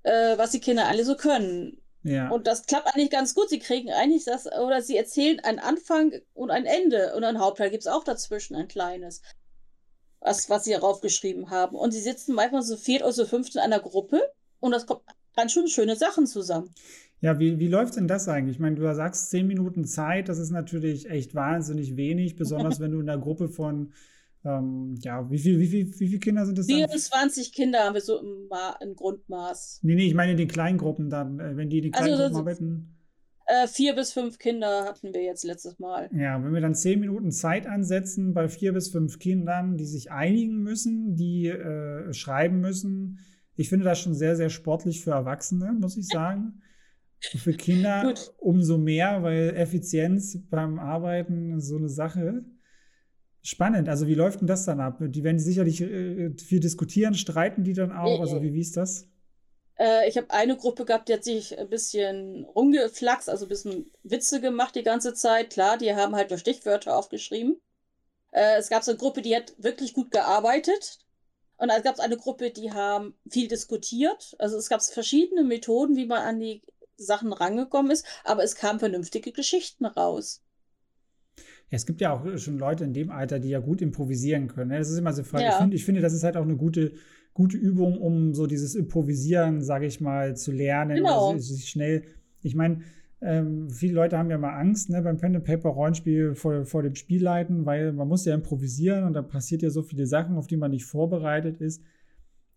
[0.03, 1.80] äh, was die Kinder alle so können.
[2.03, 2.29] Ja.
[2.29, 3.49] Und das klappt eigentlich ganz gut.
[3.49, 7.13] Sie kriegen eigentlich das, oder sie erzählen einen Anfang und ein Ende.
[7.15, 9.21] Und ein Hauptteil gibt es auch dazwischen, ein kleines.
[10.19, 11.75] Was, was sie geschrieben haben.
[11.75, 14.21] Und sie sitzen manchmal so viert oder so fünft in einer Gruppe
[14.59, 15.01] und das kommt
[15.35, 16.73] ganz schön schöne Sachen zusammen.
[17.21, 18.55] Ja, wie, wie läuft denn das eigentlich?
[18.55, 22.91] Ich meine, du sagst zehn Minuten Zeit, das ist natürlich echt wahnsinnig wenig, besonders wenn
[22.91, 23.93] du in einer Gruppe von,
[24.43, 27.53] ähm, ja, wie viel, wie, viel, wie viele Kinder sind das 24 dann?
[27.53, 28.49] Kinder haben wir so im,
[28.81, 29.79] im, Grundmaß.
[29.83, 32.15] Nee, nee, ich meine in den kleinen Gruppen dann, äh, wenn die in den also,
[32.15, 32.97] Gruppen arbeiten.
[33.45, 36.09] Äh, vier bis fünf Kinder hatten wir jetzt letztes Mal.
[36.13, 40.11] Ja, wenn wir dann zehn Minuten Zeit ansetzen bei vier bis fünf Kindern, die sich
[40.11, 43.19] einigen müssen, die äh, schreiben müssen,
[43.55, 46.61] ich finde das schon sehr, sehr sportlich für Erwachsene, muss ich sagen.
[47.19, 52.43] Für Kinder umso mehr, weil Effizienz beim Arbeiten ist so eine Sache.
[53.43, 53.89] Spannend.
[53.89, 54.97] Also, wie läuft denn das dann ab?
[54.99, 58.19] Die werden sicherlich äh, viel diskutieren, streiten die dann auch?
[58.19, 59.07] Also, wie, wie ist das?
[59.79, 63.91] Äh, ich habe eine Gruppe gehabt, die hat sich ein bisschen rumgeflaxt, also ein bisschen
[64.03, 65.51] Witze gemacht die ganze Zeit.
[65.51, 67.59] Klar, die haben halt nur Stichwörter aufgeschrieben.
[68.31, 70.99] Äh, es gab so eine Gruppe, die hat wirklich gut gearbeitet.
[71.57, 74.35] Und dann gab es eine Gruppe, die haben viel diskutiert.
[74.39, 76.63] Also es gab verschiedene Methoden, wie man an die
[76.97, 80.41] Sachen rangekommen ist, aber es kamen vernünftige Geschichten raus.
[81.73, 84.71] Es gibt ja auch schon Leute in dem Alter, die ja gut improvisieren können.
[84.71, 84.77] Ne?
[84.77, 85.45] Das ist immer so Frage.
[85.45, 85.51] Ja.
[85.51, 86.91] Ich, find, ich finde, das ist halt auch eine gute,
[87.33, 90.97] gute Übung, um so dieses Improvisieren, sage ich mal, zu lernen.
[90.97, 91.31] Genau.
[91.31, 92.03] Also sich schnell.
[92.41, 92.81] Ich meine,
[93.21, 96.83] ähm, viele Leute haben ja mal Angst ne, beim Pen and Paper Rollenspiel vor, vor
[96.83, 100.47] dem Spielleiten, weil man muss ja improvisieren und da passiert ja so viele Sachen, auf
[100.47, 101.81] die man nicht vorbereitet ist.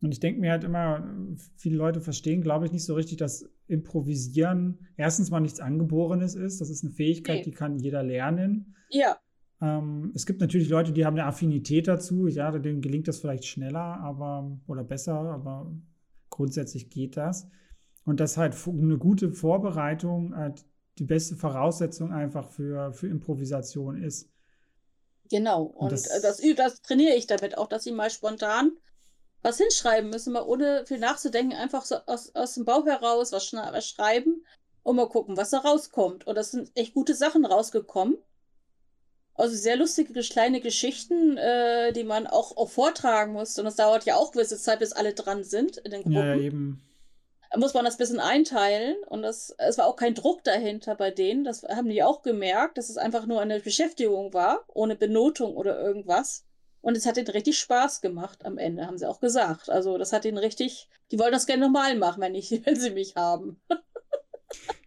[0.01, 1.09] Und ich denke mir halt immer,
[1.57, 6.61] viele Leute verstehen, glaube ich, nicht so richtig, dass Improvisieren erstens mal nichts Angeborenes ist.
[6.61, 7.45] Das ist eine Fähigkeit, nee.
[7.45, 8.75] die kann jeder lernen.
[8.91, 9.19] Ja.
[9.63, 12.27] Ähm, es gibt natürlich Leute, die haben eine Affinität dazu.
[12.27, 15.73] Ja, denen gelingt das vielleicht schneller, aber oder besser, aber
[16.29, 17.49] grundsätzlich geht das.
[18.05, 20.67] Und dass halt eine gute Vorbereitung halt
[20.99, 24.31] die beste Voraussetzung einfach für, für Improvisation ist.
[25.31, 28.73] Genau, und, und das, das, das, trainiere ich damit auch, dass sie mal spontan
[29.45, 33.53] was hinschreiben müssen, mal ohne viel nachzudenken, einfach so aus, aus dem Bauch heraus was,
[33.53, 34.45] was schreiben
[34.83, 36.27] und mal gucken, was da rauskommt.
[36.27, 38.17] Und das sind echt gute Sachen rausgekommen.
[39.35, 43.59] Also sehr lustige kleine Geschichten, äh, die man auch, auch vortragen muss.
[43.59, 46.15] Und das dauert ja auch gewisse Zeit, bis alle dran sind in den Gruppen.
[46.15, 46.83] Ja, eben
[47.57, 51.13] muss man das ein bisschen einteilen und das, es war auch kein Druck dahinter bei
[51.13, 51.45] denen.
[51.45, 55.81] Das haben die auch gemerkt, dass es einfach nur eine Beschäftigung war, ohne Benotung oder
[55.81, 56.45] irgendwas.
[56.85, 59.71] Und es hat ihnen richtig Spaß gemacht am Ende, haben sie auch gesagt.
[59.71, 62.91] Also das hat ihnen richtig, die wollen das gerne nochmal machen, wenn, ich, wenn sie
[62.91, 63.57] mich haben.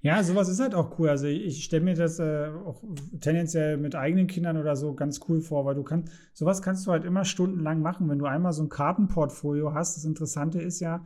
[0.02, 1.10] Ja, sowas ist halt auch cool.
[1.10, 2.84] Also ich stelle mir das äh, auch
[3.20, 6.92] tendenziell mit eigenen Kindern oder so ganz cool vor, weil du kannst, sowas kannst du
[6.92, 9.98] halt immer stundenlang machen, wenn du einmal so ein Kartenportfolio hast.
[9.98, 11.04] Das Interessante ist ja,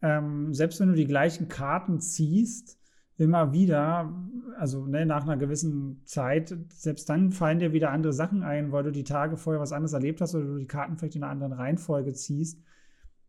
[0.00, 2.78] ähm, selbst wenn du die gleichen Karten ziehst,
[3.18, 4.12] immer wieder,
[4.58, 8.84] also ne, nach einer gewissen Zeit, selbst dann fallen dir wieder andere Sachen ein, weil
[8.84, 11.32] du die Tage vorher was anderes erlebt hast oder du die Karten vielleicht in einer
[11.32, 12.62] anderen Reihenfolge ziehst.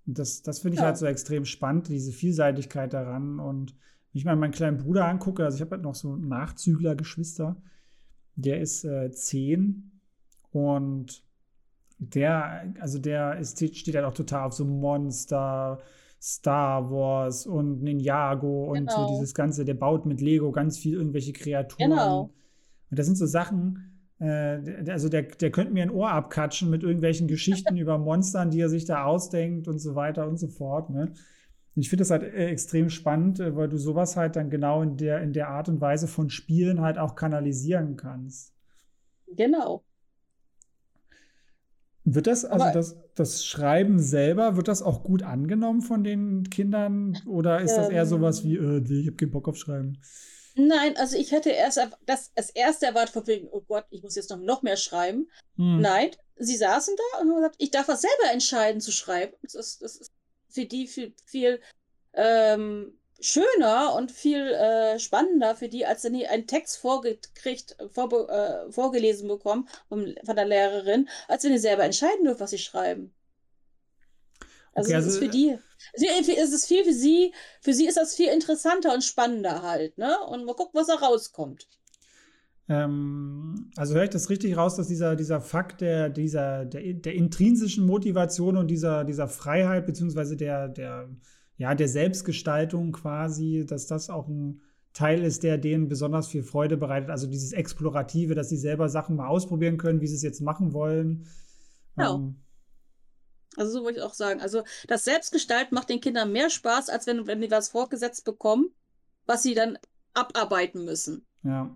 [0.05, 0.87] Und das, das finde ich ja.
[0.87, 3.39] halt so extrem spannend, diese Vielseitigkeit daran.
[3.39, 3.71] Und
[4.11, 7.55] wenn ich mal meinen kleinen Bruder angucke, also ich habe halt noch so einen Nachzügler-Geschwister,
[8.35, 9.91] der ist äh, zehn
[10.51, 11.23] und
[11.99, 15.79] der, also der ist, steht halt auch total auf so Monster,
[16.21, 19.07] Star Wars und Ninjago und genau.
[19.07, 21.91] so dieses Ganze, der baut mit Lego ganz viel irgendwelche Kreaturen.
[21.91, 22.31] Genau.
[22.89, 26.83] Und das sind so Sachen, äh, also der, der könnte mir ein Ohr abkatschen mit
[26.83, 30.89] irgendwelchen Geschichten über Monstern, die er sich da ausdenkt und so weiter und so fort.
[30.89, 31.11] Ne?
[31.75, 34.81] Und ich finde das halt äh, extrem spannend, äh, weil du sowas halt dann genau
[34.81, 38.53] in der, in der Art und Weise von Spielen halt auch kanalisieren kannst.
[39.35, 39.83] Genau.
[42.09, 47.21] Wird das, also das, das Schreiben selber, wird das auch gut angenommen von den Kindern?
[47.25, 50.01] Oder ist das eher sowas wie, äh, ich habe keinen Bock auf Schreiben?
[50.55, 54.15] Nein, also ich hätte erst das, das erste erwartet von wegen, oh Gott, ich muss
[54.15, 55.29] jetzt noch, noch mehr schreiben.
[55.57, 55.81] Hm.
[55.81, 59.33] Nein, sie saßen da und haben gesagt, ich darf was selber entscheiden zu schreiben.
[59.41, 60.11] Das ist, das ist
[60.47, 61.59] für die viel, viel
[62.13, 68.29] ähm, schöner und viel äh, spannender für die, als wenn die einen Text vorgekriegt, vor,
[68.29, 72.57] äh, vorgelesen bekommen von, von der Lehrerin, als wenn die selber entscheiden dürfen, was sie
[72.57, 73.13] schreiben.
[74.73, 75.57] Also, okay, also ist für die,
[75.93, 80.15] es ist viel für sie, für sie ist das viel interessanter und spannender halt, ne?
[80.29, 81.67] Und mal gucken, was da rauskommt.
[82.69, 87.15] Ähm, also höre ich das richtig raus, dass dieser, dieser Fakt der, dieser, der, der
[87.15, 91.09] intrinsischen Motivation und dieser, dieser Freiheit, beziehungsweise der, der,
[91.57, 94.61] ja, der Selbstgestaltung quasi, dass das auch ein
[94.93, 97.09] Teil ist, der denen besonders viel Freude bereitet.
[97.09, 100.73] Also dieses Explorative, dass sie selber Sachen mal ausprobieren können, wie sie es jetzt machen
[100.73, 101.27] wollen.
[101.97, 102.15] Ja.
[102.15, 102.35] Ähm,
[103.55, 104.41] also so würde ich auch sagen.
[104.41, 108.71] Also das Selbstgestalten macht den Kindern mehr Spaß, als wenn, wenn die was vorgesetzt bekommen
[109.27, 109.77] was sie dann
[110.13, 111.27] abarbeiten müssen.
[111.43, 111.75] Ja.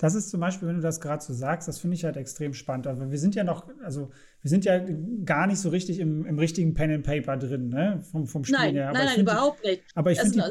[0.00, 2.54] Das ist zum Beispiel, wenn du das gerade so sagst, das finde ich halt extrem
[2.54, 2.86] spannend.
[2.86, 4.10] Aber wir sind ja noch, also
[4.40, 4.82] wir sind ja
[5.26, 8.00] gar nicht so richtig im, im richtigen Pen and Paper drin, ne?
[8.10, 8.88] Vom, vom Spiel nein, her.
[8.88, 9.82] Aber nein, nein, überhaupt nicht.
[9.94, 10.50] Aber ich finde.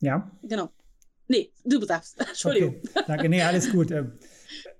[0.00, 0.30] Ja.
[0.42, 0.68] Genau.
[1.28, 2.20] Nee, du sagst.
[2.28, 2.76] Entschuldigung.
[2.76, 3.04] Okay.
[3.06, 3.90] Danke, nee, alles gut.
[3.90, 4.12] Ähm,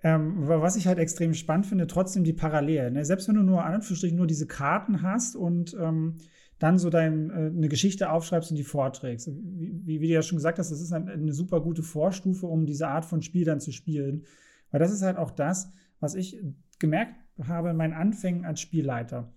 [0.03, 2.92] ähm, was ich halt extrem spannend finde, trotzdem die Parallelen.
[2.92, 3.07] Ne?
[3.07, 6.19] Selbst wenn du nur an und nur diese Karten hast und ähm,
[6.59, 9.29] dann so dein, äh, eine Geschichte aufschreibst und die vorträgst.
[9.29, 12.47] Wie, wie, wie, du ja schon gesagt hast, das ist eine, eine super gute Vorstufe,
[12.47, 14.25] um diese Art von Spiel dann zu spielen.
[14.71, 16.38] Weil das ist halt auch das, was ich
[16.79, 19.33] gemerkt habe in meinen Anfängen als Spielleiter.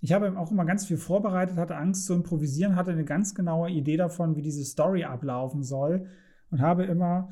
[0.00, 3.70] Ich habe auch immer ganz viel vorbereitet, hatte Angst zu improvisieren, hatte eine ganz genaue
[3.70, 6.06] Idee davon, wie diese Story ablaufen soll
[6.50, 7.30] und habe immer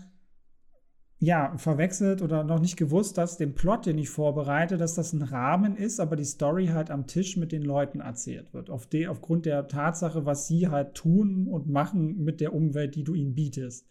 [1.23, 5.21] ja, verwechselt oder noch nicht gewusst, dass den Plot, den ich vorbereite, dass das ein
[5.21, 8.71] Rahmen ist, aber die Story halt am Tisch mit den Leuten erzählt wird.
[8.71, 13.05] Auf de, aufgrund der Tatsache, was sie halt tun und machen mit der Umwelt, die
[13.05, 13.87] du ihnen bietest.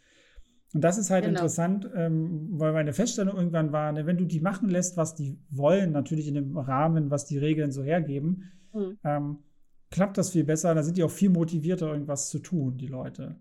[0.74, 1.38] Und das ist halt genau.
[1.38, 5.38] interessant, ähm, weil meine Feststellung irgendwann war, ne, wenn du die machen lässt, was die
[5.52, 8.98] wollen, natürlich in dem Rahmen, was die Regeln so hergeben, mhm.
[9.04, 9.38] ähm,
[9.92, 10.74] klappt das viel besser.
[10.74, 13.36] Da sind die auch viel motivierter, irgendwas zu tun, die Leute.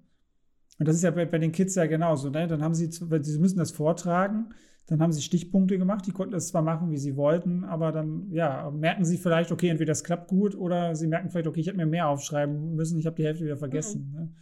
[0.78, 2.30] Und das ist ja bei, bei den Kids ja genauso.
[2.30, 2.46] Ne?
[2.46, 4.54] Dann haben sie, sie müssen das vortragen,
[4.86, 8.30] dann haben sie Stichpunkte gemacht, die konnten es zwar machen, wie sie wollten, aber dann
[8.30, 11.66] ja, merken sie vielleicht, okay, entweder das klappt gut oder sie merken vielleicht, okay, ich
[11.66, 14.12] hätte mir mehr aufschreiben müssen, ich habe die Hälfte wieder vergessen.
[14.12, 14.18] Mhm.
[14.18, 14.32] Ne?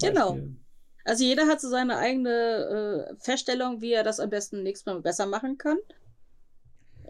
[0.00, 0.38] genau.
[1.04, 5.02] Also jeder hat so seine eigene äh, Feststellung, wie er das am besten nächstes Mal
[5.02, 5.76] besser machen kann.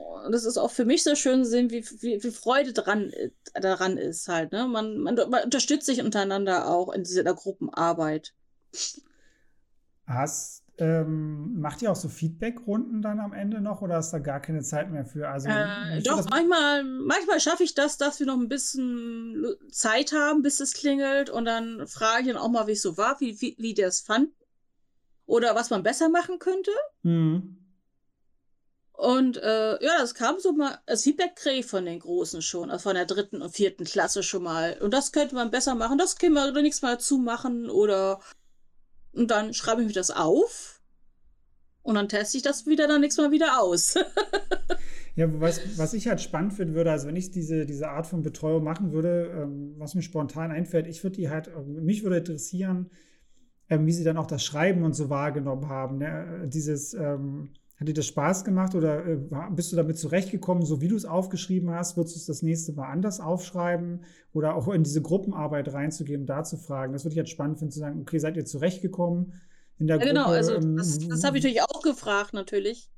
[0.04, 3.12] Und es ist auch für mich so schön zu sehen, wie, wie, wie Freude dran,
[3.54, 4.52] daran ist halt.
[4.52, 4.66] Ne?
[4.66, 8.34] Man, man, man unterstützt sich untereinander auch in dieser Gruppenarbeit.
[10.06, 14.40] Hast, ähm, macht ihr auch so Feedback-Runden dann am Ende noch oder hast da gar
[14.40, 15.28] keine Zeit mehr für?
[15.28, 20.42] Also, äh, doch, manchmal, manchmal schaffe ich das, dass wir noch ein bisschen Zeit haben,
[20.42, 23.40] bis es klingelt und dann frage ich dann auch mal, wie es so war, wie,
[23.40, 24.30] wie, wie der es fand
[25.26, 26.72] oder was man besser machen könnte.
[27.02, 27.63] Mhm.
[28.96, 32.84] Und äh, ja, das kam so mal, das Feedback kriege von den Großen schon, also
[32.84, 34.78] von der dritten und vierten Klasse schon mal.
[34.80, 38.20] Und das könnte man besser machen, das können wir nichts mal dazu machen oder
[39.12, 40.80] und dann schreibe ich mir das auf
[41.82, 43.96] und dann teste ich das wieder dann nichts Mal wieder aus.
[45.16, 48.22] ja, was, was ich halt spannend finden würde, also wenn ich diese, diese Art von
[48.22, 52.90] Betreuung machen würde, ähm, was mir spontan einfällt, ich würde die halt, mich würde interessieren,
[53.68, 55.98] ähm, wie sie dann auch das Schreiben und so wahrgenommen haben.
[55.98, 56.48] Ne?
[56.48, 59.18] Dieses, ähm, hat dir das Spaß gemacht oder äh,
[59.50, 61.96] bist du damit zurechtgekommen, so wie du es aufgeschrieben hast?
[61.96, 66.44] Würdest du es das nächste Mal anders aufschreiben oder auch in diese Gruppenarbeit reinzugehen, da
[66.44, 66.92] zu fragen?
[66.92, 69.32] Das würde ich jetzt spannend finden, zu sagen, okay, seid ihr zurechtgekommen
[69.78, 70.40] in der ja, genau, Gruppe?
[70.40, 72.90] Genau, also ähm, das, das habe ich natürlich auch gefragt, natürlich.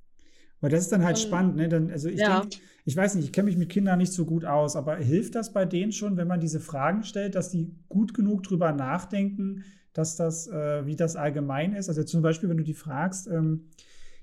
[0.60, 1.68] Weil das ist dann halt um, spannend, ne?
[1.68, 2.40] Dann, also ich ja.
[2.40, 5.34] denke, ich weiß nicht, ich kenne mich mit Kindern nicht so gut aus, aber hilft
[5.34, 9.64] das bei denen schon, wenn man diese Fragen stellt, dass die gut genug drüber nachdenken,
[9.92, 11.88] dass das, äh, wie das allgemein ist?
[11.88, 13.68] Also zum Beispiel, wenn du die fragst, ähm,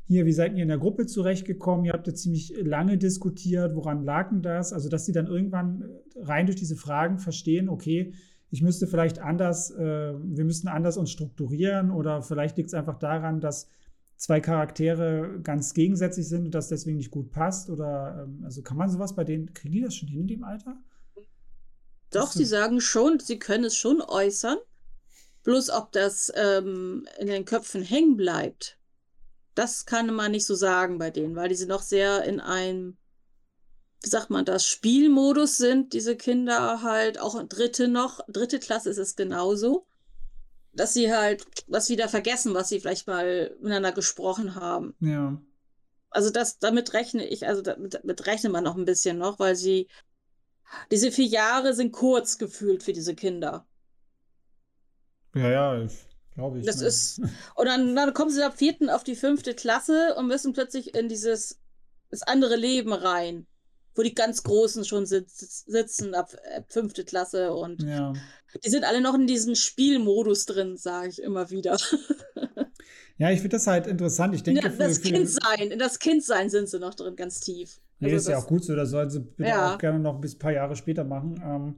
[0.05, 1.85] hier, wie seid ihr in der Gruppe zurechtgekommen?
[1.85, 4.73] Ihr habt ja ziemlich lange diskutiert, woran lag denn das?
[4.73, 8.13] Also, dass sie dann irgendwann rein durch diese Fragen verstehen, okay,
[8.49, 12.99] ich müsste vielleicht anders, äh, wir müssten anders uns strukturieren oder vielleicht liegt es einfach
[12.99, 13.67] daran, dass
[14.15, 18.77] zwei Charaktere ganz gegensätzlich sind und das deswegen nicht gut passt oder ähm, also kann
[18.77, 20.77] man sowas bei denen, kriegen die das schon hin in dem Alter?
[22.11, 24.57] Doch, sie sagen schon, sie können es schon äußern.
[25.43, 28.77] Bloß ob das ähm, in den Köpfen hängen bleibt,
[29.55, 32.97] das kann man nicht so sagen bei denen, weil die sind noch sehr in einem,
[34.01, 38.97] wie sagt man das, Spielmodus sind, diese Kinder halt, auch dritte noch, dritte Klasse ist
[38.97, 39.87] es genauso,
[40.73, 44.95] dass sie halt was wieder vergessen, was sie vielleicht mal miteinander gesprochen haben.
[44.99, 45.39] Ja.
[46.09, 49.55] Also das, damit rechne ich, also damit, damit rechnet man noch ein bisschen noch, weil
[49.55, 49.87] sie,
[50.91, 53.67] diese vier Jahre sind kurz gefühlt für diese Kinder.
[55.35, 56.65] Ja, ja, ich Glaube ich.
[56.65, 56.87] Das ne?
[56.87, 57.19] ist.
[57.55, 61.09] Und dann, dann kommen sie ab vierten auf die fünfte Klasse und müssen plötzlich in
[61.09, 61.59] dieses
[62.09, 63.47] das andere Leben rein,
[63.95, 66.35] wo die ganz Großen schon sitz, sitzen ab
[66.67, 68.13] fünfte Klasse und ja.
[68.63, 71.77] die sind alle noch in diesem Spielmodus drin, sage ich immer wieder.
[73.17, 74.33] Ja, ich finde das halt interessant.
[74.33, 77.79] Ich denke, ja, das Kindsein, in das Kindsein sind sie noch drin, ganz tief.
[77.99, 79.75] Nee, also ist ja auch gut so, das sollen sie bitte ja.
[79.75, 81.41] auch gerne noch bis ein paar Jahre später machen.
[81.45, 81.75] Ähm,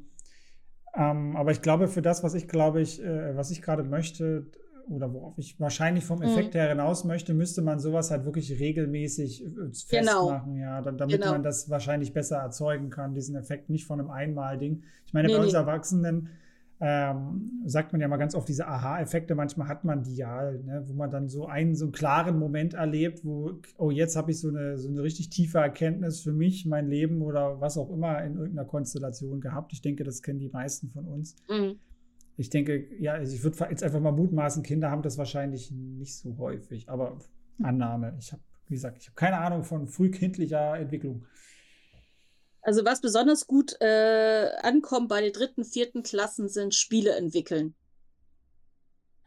[0.97, 4.47] ähm, aber ich glaube, für das, was ich glaube ich, äh, was ich gerade möchte
[4.87, 6.59] oder worauf ich wahrscheinlich vom Effekt mhm.
[6.59, 9.71] her hinaus möchte, müsste man sowas halt wirklich regelmäßig äh, genau.
[9.73, 10.65] festmachen, genau.
[10.65, 11.31] ja, damit genau.
[11.31, 14.83] man das wahrscheinlich besser erzeugen kann, diesen Effekt nicht von einem Einmal-Ding.
[15.05, 15.57] Ich meine, nee, bei uns nee.
[15.57, 16.29] Erwachsenen
[16.81, 20.83] ähm, sagt man ja mal ganz oft diese Aha-Effekte, manchmal hat man die ja, ne,
[20.87, 24.39] wo man dann so einen so einen klaren Moment erlebt, wo, oh, jetzt habe ich
[24.39, 28.21] so eine, so eine richtig tiefe Erkenntnis für mich, mein Leben oder was auch immer
[28.23, 29.71] in irgendeiner Konstellation gehabt.
[29.71, 31.35] Ich denke, das kennen die meisten von uns.
[31.49, 31.75] Mhm.
[32.37, 36.17] ich denke, ja, also ich würde jetzt einfach mal mutmaßen, Kinder haben das wahrscheinlich nicht
[36.17, 37.17] so häufig, aber
[37.63, 38.15] Annahme.
[38.19, 41.25] Ich habe, wie gesagt, ich habe keine Ahnung von frühkindlicher Entwicklung.
[42.65, 47.75] Also was besonders gut äh, ankommt bei den dritten, vierten Klassen sind Spiele entwickeln.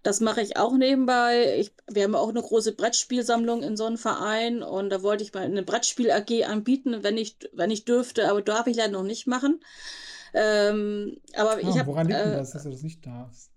[0.02, 1.56] Das mache ich auch nebenbei.
[1.60, 5.32] Ich, wir haben auch eine große Brettspielsammlung in so einem Verein und da wollte ich
[5.34, 9.28] mal eine Brettspiel-AG anbieten, wenn ich, wenn ich dürfte, aber darf ich leider noch nicht
[9.28, 9.60] machen.
[10.34, 13.52] Ähm, aber ah, ich hab, woran liegt äh, das, dass du das nicht darfst?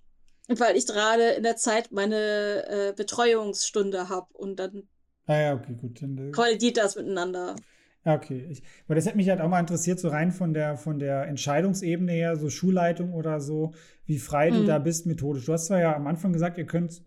[0.47, 4.87] Weil ich gerade in der Zeit meine äh, Betreuungsstunde habe und dann
[5.25, 6.03] ah, ja, okay, gut.
[6.03, 7.55] Dann, äh, kollidiert das miteinander.
[8.03, 8.47] Ja, okay.
[8.49, 11.27] Ich, weil das hätte mich halt auch mal interessiert, so rein von der, von der
[11.27, 13.73] Entscheidungsebene her, so Schulleitung oder so,
[14.05, 14.55] wie frei mhm.
[14.55, 15.45] du da bist methodisch.
[15.45, 17.03] Du hast zwar ja am Anfang gesagt, ihr könnt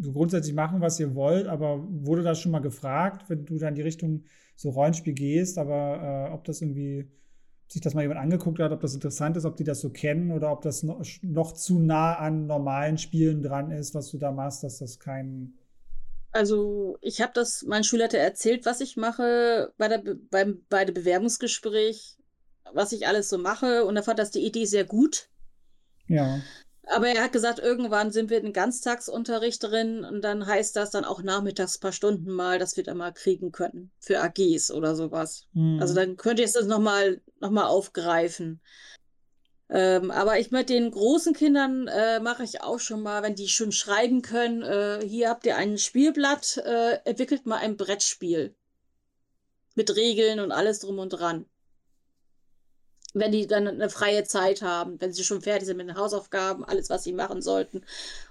[0.00, 3.70] so grundsätzlich machen, was ihr wollt, aber wurde das schon mal gefragt, wenn du dann
[3.70, 4.24] in die Richtung
[4.54, 7.08] so Rollenspiel gehst, aber äh, ob das irgendwie
[7.66, 10.30] sich das mal jemand angeguckt hat, ob das interessant ist, ob die das so kennen
[10.30, 14.30] oder ob das noch, noch zu nah an normalen Spielen dran ist, was du da
[14.30, 15.54] machst, dass das kein
[16.34, 20.94] also ich habe das meinen Schulleiter erzählt, was ich mache bei der, beim, bei dem
[20.94, 22.16] Bewerbungsgespräch,
[22.72, 23.84] was ich alles so mache.
[23.84, 25.28] Und er fand das die Idee sehr gut.
[26.08, 26.40] Ja.
[26.88, 31.04] Aber er hat gesagt, irgendwann sind wir in Ganztagsunterricht drin und dann heißt das dann
[31.04, 34.96] auch nachmittags ein paar Stunden mal, dass wir da mal kriegen können für AGs oder
[34.96, 35.46] sowas.
[35.52, 35.78] Mhm.
[35.80, 38.60] Also dann könnte ich es nochmal noch mal aufgreifen.
[39.70, 43.48] Ähm, aber ich mit den großen Kindern äh, mache ich auch schon mal, wenn die
[43.48, 48.54] schon schreiben können, äh, hier habt ihr ein Spielblatt, äh, entwickelt mal ein Brettspiel.
[49.74, 51.46] Mit Regeln und alles drum und dran.
[53.14, 56.64] Wenn die dann eine freie Zeit haben, wenn sie schon fertig sind mit den Hausaufgaben,
[56.64, 57.84] alles, was sie machen sollten.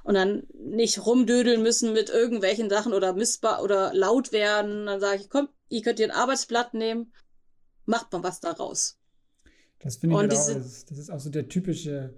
[0.04, 4.86] Und dann nicht rumdödeln müssen mit irgendwelchen Sachen oder missbar oder laut werden.
[4.86, 7.14] Dann sage ich, komm, ihr könnt ihr ein Arbeitsblatt nehmen,
[7.86, 8.98] macht mal was daraus.
[9.84, 12.14] Das finde ich halt auch, das, das, ist auch so der typische,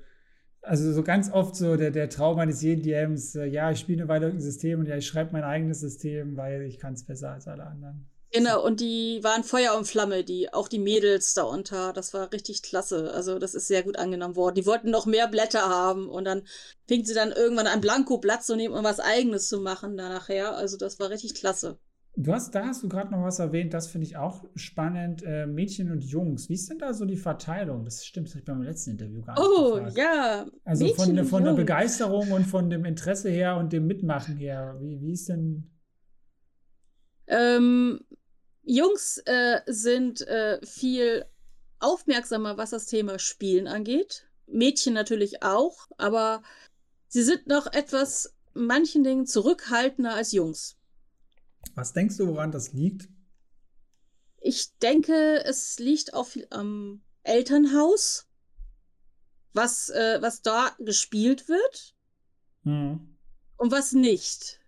[0.61, 4.03] also so ganz oft so der, der Traum eines jeden DMs, äh, ja, ich spiele
[4.03, 7.05] eine Weile irgendein System und ja, ich schreibe mein eigenes System, weil ich kann es
[7.05, 8.07] besser als alle anderen.
[8.31, 11.93] Genau, und die waren Feuer und Flamme, die, auch die Mädels da unter.
[11.93, 13.13] Das war richtig klasse.
[13.13, 14.55] Also, das ist sehr gut angenommen worden.
[14.55, 16.45] Die wollten noch mehr Blätter haben und dann
[16.85, 20.53] fing sie dann irgendwann ein Blankoblatt zu nehmen, um was Eigenes zu machen da nachher.
[20.57, 21.79] Also, das war richtig klasse.
[22.17, 25.21] Du hast, da hast du gerade noch was erwähnt, das finde ich auch spannend.
[25.23, 27.83] Äh, Mädchen und Jungs, wie ist denn da so die Verteilung?
[27.83, 29.97] Das stimmt, das habe ich beim letzten Interview gar nicht Oh, gefragt.
[29.97, 30.45] ja.
[30.63, 34.77] Also Mädchen von, von der Begeisterung und von dem Interesse her und dem Mitmachen her.
[34.79, 35.69] Wie, wie ist denn.
[37.27, 37.99] Ähm,
[38.63, 41.25] Jungs äh, sind äh, viel
[41.79, 44.25] aufmerksamer, was das Thema Spielen angeht.
[44.47, 46.43] Mädchen natürlich auch, aber
[47.09, 50.77] sie sind noch etwas manchen Dingen zurückhaltender als Jungs.
[51.73, 53.09] Was denkst du, woran das liegt?
[54.39, 58.27] Ich denke, es liegt auch viel am Elternhaus,
[59.53, 61.95] was, äh, was da gespielt wird
[62.63, 63.17] mhm.
[63.57, 64.59] und was nicht.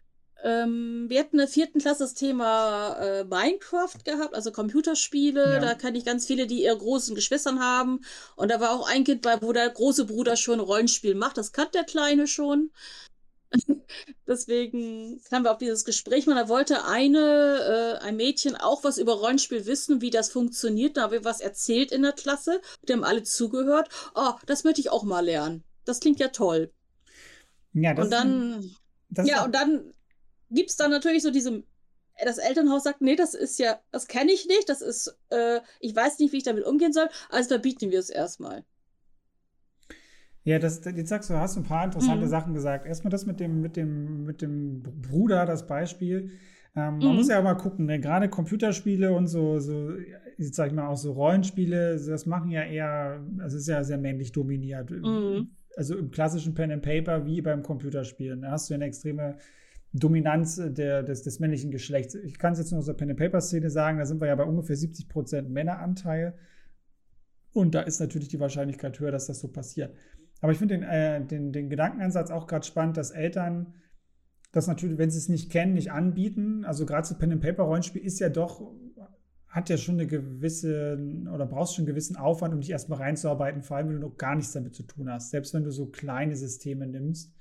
[0.43, 5.53] Ähm, wir hatten in der vierten Klasse das Thema äh, Minecraft gehabt, also Computerspiele.
[5.53, 5.59] Ja.
[5.59, 8.01] Da kenne ich ganz viele, die ihre großen Geschwistern haben.
[8.35, 11.37] Und da war auch ein Kind bei, wo der große Bruder schon Rollenspiel macht.
[11.37, 12.71] Das kann der Kleine schon.
[14.27, 16.27] Deswegen kamen wir auf dieses Gespräch.
[16.27, 20.97] Man da wollte eine, äh, ein Mädchen auch was über Rollenspiel wissen, wie das funktioniert.
[20.97, 22.61] Da haben wir was erzählt in der Klasse.
[22.87, 23.89] Die haben alle zugehört.
[24.15, 25.63] Oh, das möchte ich auch mal lernen.
[25.85, 26.71] Das klingt ja toll.
[27.73, 28.75] Ja, das und dann,
[29.09, 29.93] das ja, und dann
[30.49, 31.63] gibt es dann natürlich so diese,
[32.23, 35.95] das Elternhaus sagt, nee, das ist ja, das kenne ich nicht, das ist, äh, ich
[35.95, 38.65] weiß nicht, wie ich damit umgehen soll, also verbieten wir es erstmal.
[40.47, 42.29] Ja, das, jetzt sagst du, hast ein paar interessante mhm.
[42.29, 42.85] Sachen gesagt.
[42.85, 46.29] Erstmal das mit dem, mit dem, mit dem Bruder, das Beispiel.
[46.73, 47.15] Ähm, man mhm.
[47.15, 47.99] muss ja auch mal gucken, ne?
[47.99, 49.91] gerade Computerspiele und so, so,
[50.37, 53.97] jetzt sag ich mal auch so Rollenspiele, das machen ja eher, also ist ja sehr
[53.97, 54.89] männlich dominiert.
[54.89, 55.49] Mhm.
[55.75, 58.43] Also im klassischen Pen and Paper wie beim Computerspielen.
[58.43, 59.35] Da hast du eine extreme
[59.91, 62.15] Dominanz der, des, des männlichen Geschlechts.
[62.15, 64.29] Ich kann es jetzt nur aus der Pen and Paper Szene sagen, da sind wir
[64.29, 66.35] ja bei ungefähr 70 Prozent Männeranteil.
[67.51, 69.93] Und da ist natürlich die Wahrscheinlichkeit höher, dass das so passiert.
[70.41, 73.73] Aber ich finde den, äh, den, den Gedankenansatz auch gerade spannend, dass Eltern
[74.51, 76.65] das natürlich, wenn sie es nicht kennen, nicht anbieten.
[76.65, 78.61] Also gerade so Pen-and-Paper-Rollenspiel ist ja doch,
[79.47, 80.97] hat ja schon eine gewisse,
[81.33, 84.17] oder brauchst schon einen gewissen Aufwand, um dich erstmal reinzuarbeiten, vor allem wenn du noch
[84.17, 85.31] gar nichts damit zu tun hast.
[85.31, 87.33] Selbst wenn du so kleine Systeme nimmst.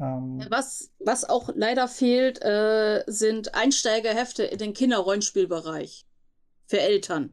[0.00, 6.06] Ähm was, was auch leider fehlt, äh, sind Einsteigerhefte in den Kinderrollenspielbereich.
[6.66, 7.32] Für Eltern.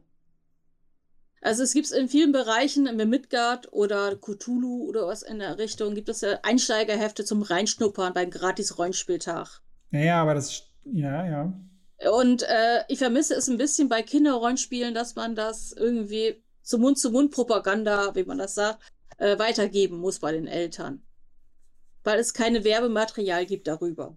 [1.46, 5.94] Also es gibt in vielen Bereichen, im Midgard oder Cthulhu oder was in der Richtung,
[5.94, 9.60] gibt es ja Einsteigerhefte zum Reinschnuppern beim Gratis-Rollenspieltag.
[9.92, 11.52] Ja, ja, aber das, ja, ja.
[12.10, 18.16] Und äh, ich vermisse es ein bisschen bei Kinderrollenspielen, dass man das irgendwie zur Mund-zu-Mund-Propaganda,
[18.16, 18.82] wie man das sagt,
[19.18, 21.04] äh, weitergeben muss bei den Eltern.
[22.04, 24.16] weil es keine Werbematerial gibt darüber.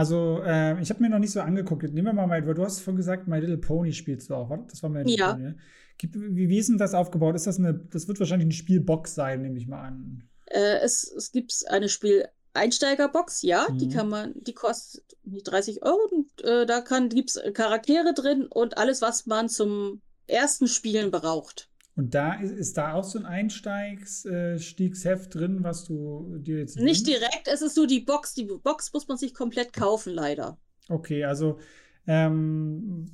[0.00, 1.82] Also, äh, ich habe mir noch nicht so angeguckt.
[1.82, 4.64] Nehmen wir mal, mal, du hast vorhin gesagt, My Little Pony spielst du auch, oder?
[4.66, 5.32] Das war My Little ja.
[5.32, 5.42] Pony.
[5.42, 5.58] Ne?
[6.00, 7.34] Wie, wie ist denn das aufgebaut?
[7.34, 10.22] Ist das eine, das wird wahrscheinlich eine Spielbox sein, nehme ich mal an.
[10.46, 13.76] Äh, es, es gibt eine Spiel-Einsteigerbox, ja, mhm.
[13.76, 18.78] die kann man, die kostet 30 Euro und äh, da gibt es Charaktere drin und
[18.78, 21.68] alles, was man zum ersten Spielen braucht.
[22.00, 26.78] Und da ist, ist da auch so ein Einstiegsheft äh, drin, was du dir jetzt.
[26.78, 28.32] Nicht direkt, es ist nur die Box.
[28.32, 30.56] Die Box muss man sich komplett kaufen, leider.
[30.88, 31.58] Okay, also,
[32.06, 33.04] ähm,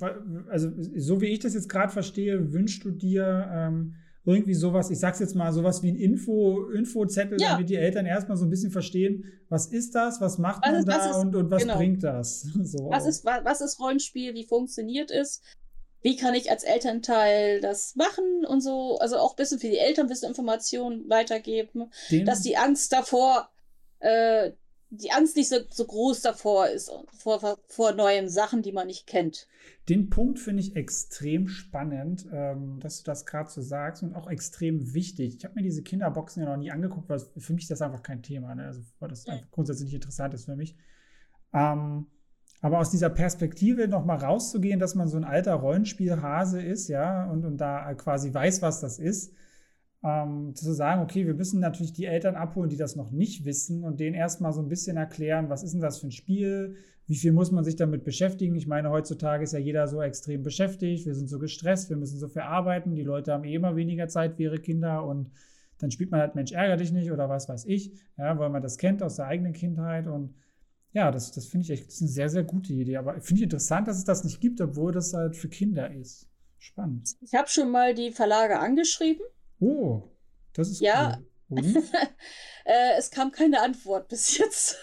[0.49, 4.99] also so wie ich das jetzt gerade verstehe, wünschst du dir ähm, irgendwie sowas, ich
[4.99, 7.51] sag's jetzt mal, sowas wie ein Info, Infozettel, ja.
[7.51, 10.79] damit die Eltern erstmal so ein bisschen verstehen, was ist das, was macht was man
[10.79, 11.75] ist, da ist, und, und was genau.
[11.75, 12.47] bringt das?
[12.63, 12.89] So.
[12.89, 15.41] Was, ist, was ist Rollenspiel, wie funktioniert es?
[16.01, 19.77] Wie kann ich als Elternteil das machen und so, also auch ein bisschen für die
[19.77, 23.49] Eltern ein bisschen Informationen weitergeben, Den dass die Angst davor,
[23.99, 24.51] äh,
[24.89, 29.05] die Angst nicht so, so groß davor ist, vor, vor neuen Sachen, die man nicht
[29.05, 29.47] kennt.
[29.89, 34.29] Den Punkt finde ich extrem spannend, ähm, dass du das gerade so sagst und auch
[34.29, 35.35] extrem wichtig.
[35.37, 38.03] Ich habe mir diese Kinderboxen ja noch nie angeguckt, weil für mich ist das einfach
[38.03, 38.55] kein Thema.
[38.55, 38.65] Ne?
[38.65, 40.77] Also, weil das einfach grundsätzlich nicht interessant ist für mich.
[41.53, 42.07] Ähm,
[42.61, 47.45] aber aus dieser Perspektive nochmal rauszugehen, dass man so ein alter Rollenspielhase ist, ja, und,
[47.45, 49.33] und da quasi weiß, was das ist,
[50.03, 53.83] ähm, zu sagen, okay, wir müssen natürlich die Eltern abholen, die das noch nicht wissen
[53.83, 56.75] und denen erstmal so ein bisschen erklären, was ist denn das für ein Spiel,
[57.07, 58.55] wie viel muss man sich damit beschäftigen.
[58.55, 62.17] Ich meine, heutzutage ist ja jeder so extrem beschäftigt, wir sind so gestresst, wir müssen
[62.17, 65.31] so viel arbeiten, die Leute haben eh immer weniger Zeit für ihre Kinder und
[65.79, 68.61] dann spielt man halt Mensch, ärger dich nicht oder was weiß ich, ja, weil man
[68.61, 70.33] das kennt aus der eigenen Kindheit und
[70.93, 72.97] ja, das, das finde ich echt das ist eine sehr, sehr gute Idee.
[72.97, 76.27] Aber finde ich interessant, dass es das nicht gibt, obwohl das halt für Kinder ist.
[76.57, 77.15] Spannend.
[77.21, 79.25] Ich habe schon mal die Verlage angeschrieben.
[79.59, 80.03] Oh,
[80.53, 81.19] das ist ja.
[81.49, 81.59] cool.
[82.65, 84.77] äh, es kam keine Antwort bis jetzt.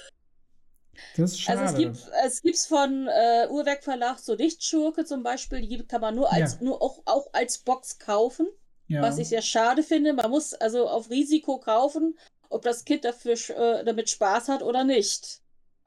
[1.17, 1.61] Das ist schade.
[1.61, 6.01] Also es gibt es gibt's von äh, Uhrwerk Verlag so Lichtschurke zum Beispiel, die kann
[6.01, 6.59] man nur als ja.
[6.63, 8.47] nur auch, auch als Box kaufen.
[8.87, 9.03] Ja.
[9.03, 10.13] Was ich sehr schade finde.
[10.13, 12.19] Man muss also auf Risiko kaufen,
[12.51, 15.41] ob das Kind dafür äh, damit Spaß hat oder nicht.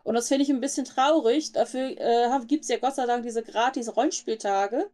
[0.07, 1.51] Und das finde ich ein bisschen traurig.
[1.51, 4.85] Dafür äh, gibt es ja Gott sei Dank diese gratis Rollenspieltage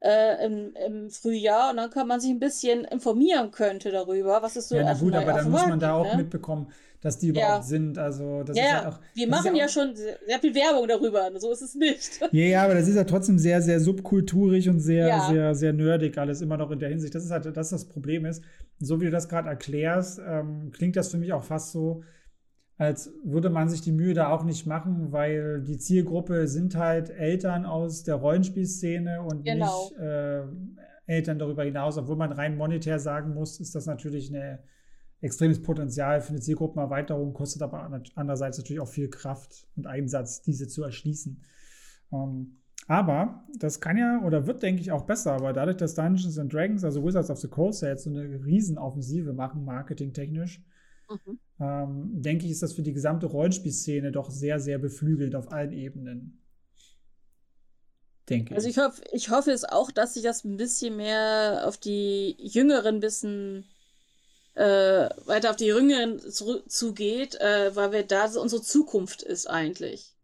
[0.00, 1.70] äh, im, im Frühjahr.
[1.70, 4.94] Und dann kann man sich ein bisschen informieren könnte darüber, was es so Ja, na
[4.94, 6.16] gut, aber dann muss man da auch ne?
[6.16, 6.66] mitbekommen,
[7.00, 7.62] dass die überhaupt ja.
[7.62, 7.96] sind.
[7.96, 10.88] Also das ja, ist halt auch, wir machen ja, auch, schon sehr, sehr, viel Werbung
[10.88, 11.30] darüber.
[11.38, 12.20] So ist es nicht.
[12.32, 15.28] Ja, ja, aber das ist ja trotzdem sehr, sehr subkulturig und sehr, ja.
[15.30, 17.14] sehr, sehr nerdig alles immer noch in der Hinsicht.
[17.14, 18.42] Das ist halt, dass das Problem ist.
[18.80, 22.02] So wie du das gerade erklärst, ähm, klingt das für mich auch fast so,
[22.84, 27.10] als würde man sich die Mühe da auch nicht machen, weil die Zielgruppe sind halt
[27.10, 29.88] Eltern aus der Rollenspielszene und genau.
[29.88, 30.42] nicht äh,
[31.06, 31.98] Eltern darüber hinaus.
[31.98, 34.58] Obwohl man rein monetär sagen muss, ist das natürlich ein
[35.20, 40.68] extremes Potenzial für eine Zielgruppenerweiterung, kostet aber andererseits natürlich auch viel Kraft und Einsatz, diese
[40.68, 41.42] zu erschließen.
[42.12, 45.32] Ähm, aber das kann ja oder wird, denke ich, auch besser.
[45.32, 48.44] Aber dadurch, dass Dungeons and Dragons, also Wizards of the Coast, ja jetzt so eine
[48.44, 50.62] Riesenoffensive machen, marketingtechnisch,
[51.08, 51.38] Mhm.
[51.60, 55.72] Ähm, denke ich, ist das für die gesamte Rollenspielszene doch sehr, sehr beflügelt auf allen
[55.72, 56.40] Ebenen.
[58.28, 58.78] Denke also ich.
[58.78, 63.00] Also ich, ich hoffe es auch, dass sich das ein bisschen mehr auf die Jüngeren
[63.00, 63.64] bisschen
[64.54, 70.14] äh, weiter auf die Jüngeren zugeht, äh, weil wir da so unsere Zukunft ist eigentlich.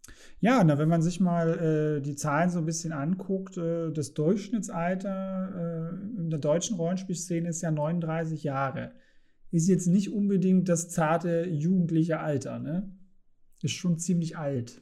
[0.41, 4.15] Ja, na, wenn man sich mal äh, die Zahlen so ein bisschen anguckt, äh, das
[4.15, 8.93] Durchschnittsalter äh, in der deutschen Rollenspielszene ist ja 39 Jahre
[9.51, 12.91] ist jetzt nicht unbedingt das zarte jugendliche Alter, ne?
[13.63, 14.81] Ist schon ziemlich alt.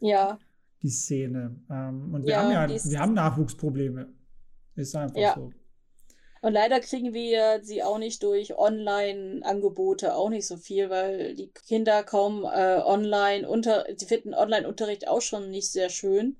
[0.00, 0.38] Ja.
[0.82, 1.56] Die Szene.
[1.70, 4.12] Ähm, und wir ja, haben ja, wir haben Nachwuchsprobleme.
[4.74, 5.34] Ist einfach ja.
[5.34, 5.52] so.
[6.42, 11.48] Und leider kriegen wir sie auch nicht durch Online-Angebote auch nicht so viel, weil die
[11.48, 16.36] Kinder kaum äh, online unter, sie finden Online-Unterricht auch schon nicht sehr schön.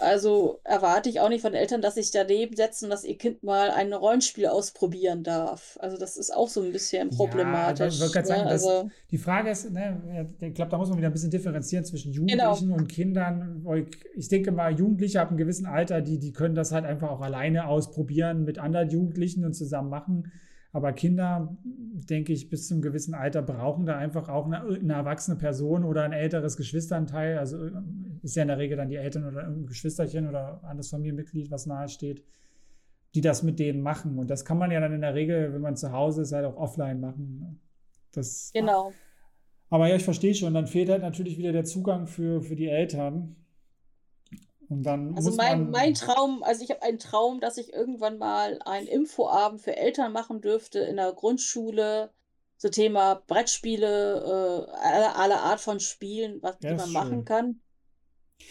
[0.00, 3.70] Also erwarte ich auch nicht von Eltern, dass sich daneben setzen, dass ihr Kind mal
[3.70, 5.78] ein Rollenspiel ausprobieren darf.
[5.80, 7.98] Also das ist auch so ein bisschen problematisch.
[7.98, 8.24] Ja, ich ne?
[8.24, 11.84] sagen, also, die Frage ist, ne, ich glaube, da muss man wieder ein bisschen differenzieren
[11.84, 12.76] zwischen Jugendlichen genau.
[12.76, 13.64] und Kindern.
[14.16, 17.20] Ich denke mal, Jugendliche ab einem gewissen Alter, die, die können das halt einfach auch
[17.20, 20.32] alleine ausprobieren mit anderen Jugendlichen und zusammen machen.
[20.72, 25.36] Aber Kinder, denke ich, bis zum gewissen Alter brauchen da einfach auch eine, eine, erwachsene
[25.36, 27.38] Person oder ein älteres Geschwisternteil.
[27.38, 27.70] Also
[28.22, 31.66] ist ja in der Regel dann die Eltern oder ein Geschwisterchen oder anderes Familienmitglied, was
[31.66, 32.24] nahe steht,
[33.16, 34.16] die das mit denen machen.
[34.18, 36.44] Und das kann man ja dann in der Regel, wenn man zu Hause ist, halt
[36.44, 37.60] auch offline machen.
[38.12, 38.92] Das, genau.
[39.70, 40.54] Aber ja, ich verstehe schon.
[40.54, 43.34] Dann fehlt halt natürlich wieder der Zugang für, für die Eltern.
[44.70, 48.60] Und dann also mein, mein Traum, also ich habe einen Traum, dass ich irgendwann mal
[48.64, 52.12] einen Infoabend für Eltern machen dürfte in der Grundschule,
[52.56, 57.24] so Thema Brettspiele, äh, alle, alle Art von Spielen, was ja, man machen schön.
[57.24, 57.60] kann.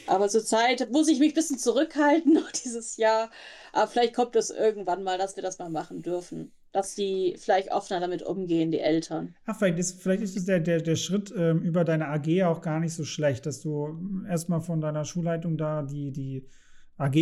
[0.08, 3.32] Aber zurzeit muss ich mich ein bisschen zurückhalten noch dieses Jahr.
[3.72, 6.52] Aber vielleicht kommt es irgendwann mal, dass wir das mal machen dürfen.
[6.72, 9.36] Dass die vielleicht offener damit umgehen, die Eltern.
[9.46, 12.80] Ach, vielleicht ist, vielleicht ist der, der, der Schritt ähm, über deine AG auch gar
[12.80, 13.98] nicht so schlecht, dass du
[14.28, 16.48] erstmal von deiner Schulleitung da die, die
[17.00, 17.16] AG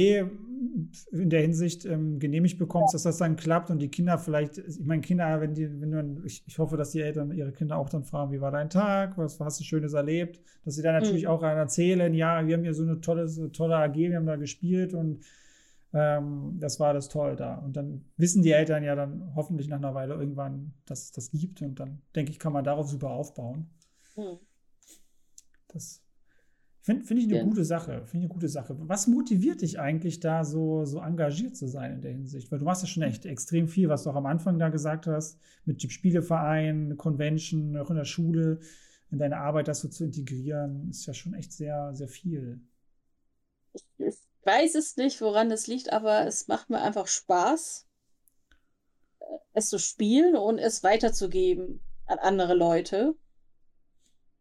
[1.12, 4.84] in der Hinsicht ähm, genehmigt bekommst, dass das dann klappt und die Kinder vielleicht, ich
[4.84, 7.88] meine, Kinder, wenn die, wenn du, ich, ich hoffe, dass die Eltern ihre Kinder auch
[7.88, 11.24] dann fragen, wie war dein Tag, was hast du Schönes erlebt, dass sie dann natürlich
[11.24, 11.30] mhm.
[11.30, 14.36] auch erzählen, ja, wir haben hier so eine tolle, so tolle AG, wir haben da
[14.36, 15.20] gespielt und
[15.94, 17.56] ähm, das war das toll da.
[17.56, 21.32] Und dann wissen die Eltern ja dann hoffentlich nach einer Weile irgendwann, dass es das
[21.32, 23.70] gibt und dann denke ich, kann man darauf super aufbauen.
[24.16, 24.40] Mhm.
[25.68, 26.02] Das
[26.88, 27.44] Finde find ich eine ja.
[27.44, 28.06] gute Sache.
[28.06, 28.74] Finde ich eine gute Sache.
[28.80, 32.50] Was motiviert dich eigentlich da so, so engagiert zu sein in der Hinsicht?
[32.50, 35.06] Weil du machst ja schon echt extrem viel, was du auch am Anfang da gesagt
[35.06, 38.62] hast, mit dem Spieleverein, Convention, auch in der Schule,
[39.12, 42.62] in deine Arbeit das so zu integrieren, ist ja schon echt sehr, sehr viel.
[43.74, 44.16] Ich
[44.48, 47.86] weiß es nicht, woran es liegt, aber es macht mir einfach Spaß,
[49.54, 53.16] es zu spielen und es weiterzugeben an andere Leute.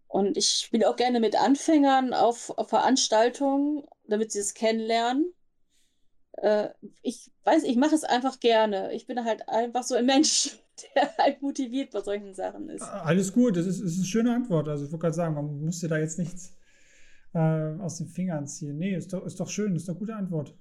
[0.06, 5.34] Und ich spiele auch gerne mit Anfängern auf, auf Veranstaltungen, damit sie es kennenlernen.
[6.34, 6.68] Äh,
[7.02, 8.92] ich weiß, ich mache es einfach gerne.
[8.92, 10.58] Ich bin halt einfach so ein Mensch,
[10.94, 12.82] der halt motiviert bei solchen Sachen ist.
[12.82, 14.68] Alles gut, das ist, das ist eine schöne Antwort.
[14.68, 16.55] Also ich wollte gerade sagen, man muss dir da jetzt nichts
[17.36, 18.78] äh, aus den Fingern ziehen.
[18.78, 20.56] Nee, ist doch, ist doch schön, ist doch eine gute Antwort.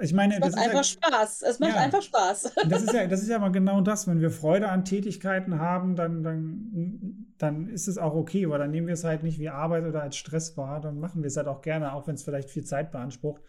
[0.00, 1.42] Ich meine, es macht einfach ja, Spaß.
[1.42, 2.52] Es macht ja, einfach Spaß.
[2.68, 4.06] Das ist, ja, das ist ja mal genau das.
[4.06, 8.70] Wenn wir Freude an Tätigkeiten haben, dann, dann, dann ist es auch okay, weil dann
[8.70, 10.80] nehmen wir es halt nicht wie Arbeit oder als Stress wahr.
[10.80, 13.42] Dann machen wir es halt auch gerne, auch wenn es vielleicht viel Zeit beansprucht.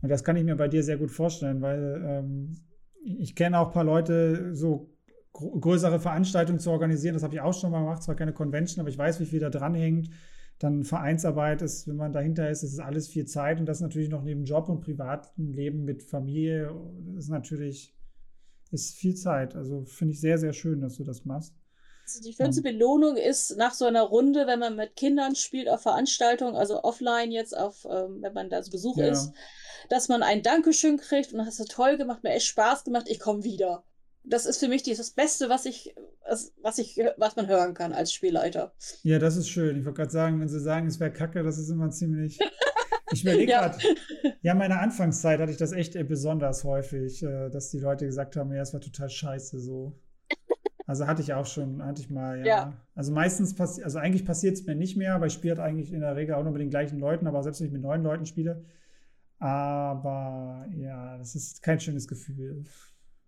[0.00, 2.56] Und das kann ich mir bei dir sehr gut vorstellen, weil ähm,
[3.02, 4.94] ich kenne auch ein paar Leute, so
[5.32, 7.14] größere Veranstaltungen zu organisieren.
[7.14, 8.02] Das habe ich auch schon mal gemacht.
[8.02, 10.08] Zwar keine Convention, aber ich weiß, wie viel da dran hängt
[10.58, 14.08] dann Vereinsarbeit ist, wenn man dahinter ist, ist es alles viel Zeit und das natürlich
[14.08, 16.74] noch neben Job und privatem Leben mit Familie
[17.16, 17.94] ist natürlich
[18.70, 19.56] ist viel Zeit.
[19.56, 21.54] Also finde ich sehr, sehr schön, dass du das machst.
[22.04, 25.82] Also die schönste Belohnung ist nach so einer Runde, wenn man mit Kindern spielt auf
[25.82, 29.08] Veranstaltungen, also offline jetzt auf, ähm, wenn man da zu Besuch ja.
[29.08, 29.32] ist,
[29.90, 33.20] dass man ein Dankeschön kriegt und hast du toll gemacht, mir echt Spaß gemacht, ich
[33.20, 33.84] komme wieder
[34.28, 35.94] das ist für mich das Beste, was ich,
[36.62, 38.72] was ich, was man hören kann als Spielleiter.
[39.02, 39.78] Ja, das ist schön.
[39.78, 42.38] Ich wollte gerade sagen, wenn Sie sagen, es wäre Kacke, das ist immer ziemlich.
[43.10, 43.68] Ich überlege ja.
[43.68, 43.78] gerade,
[44.42, 48.52] ja, meine Anfangszeit hatte ich das echt besonders häufig, äh, dass die Leute gesagt haben,
[48.52, 49.98] ja, es war total scheiße so.
[50.86, 52.44] Also hatte ich auch schon, hatte ich mal, ja.
[52.44, 52.72] ja.
[52.94, 55.92] Also meistens passiert, also eigentlich passiert es mir nicht mehr, aber ich spiele halt eigentlich
[55.92, 58.02] in der Regel auch nur mit den gleichen Leuten, aber selbst wenn ich mit neuen
[58.02, 58.64] Leuten spiele.
[59.38, 62.64] Aber ja, das ist kein schönes Gefühl.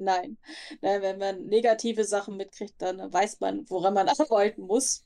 [0.01, 0.38] Nein.
[0.80, 5.05] Nein, wenn man negative Sachen mitkriegt, dann weiß man, woran man arbeiten muss.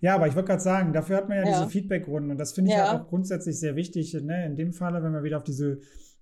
[0.00, 1.50] Ja, aber ich wollte gerade sagen, dafür hat man ja, ja.
[1.50, 2.90] diese Feedbackrunden und das finde ich ja.
[2.90, 4.12] halt auch grundsätzlich sehr wichtig.
[4.14, 4.44] Ne?
[4.46, 5.80] In dem Falle, wenn wir wieder auf diese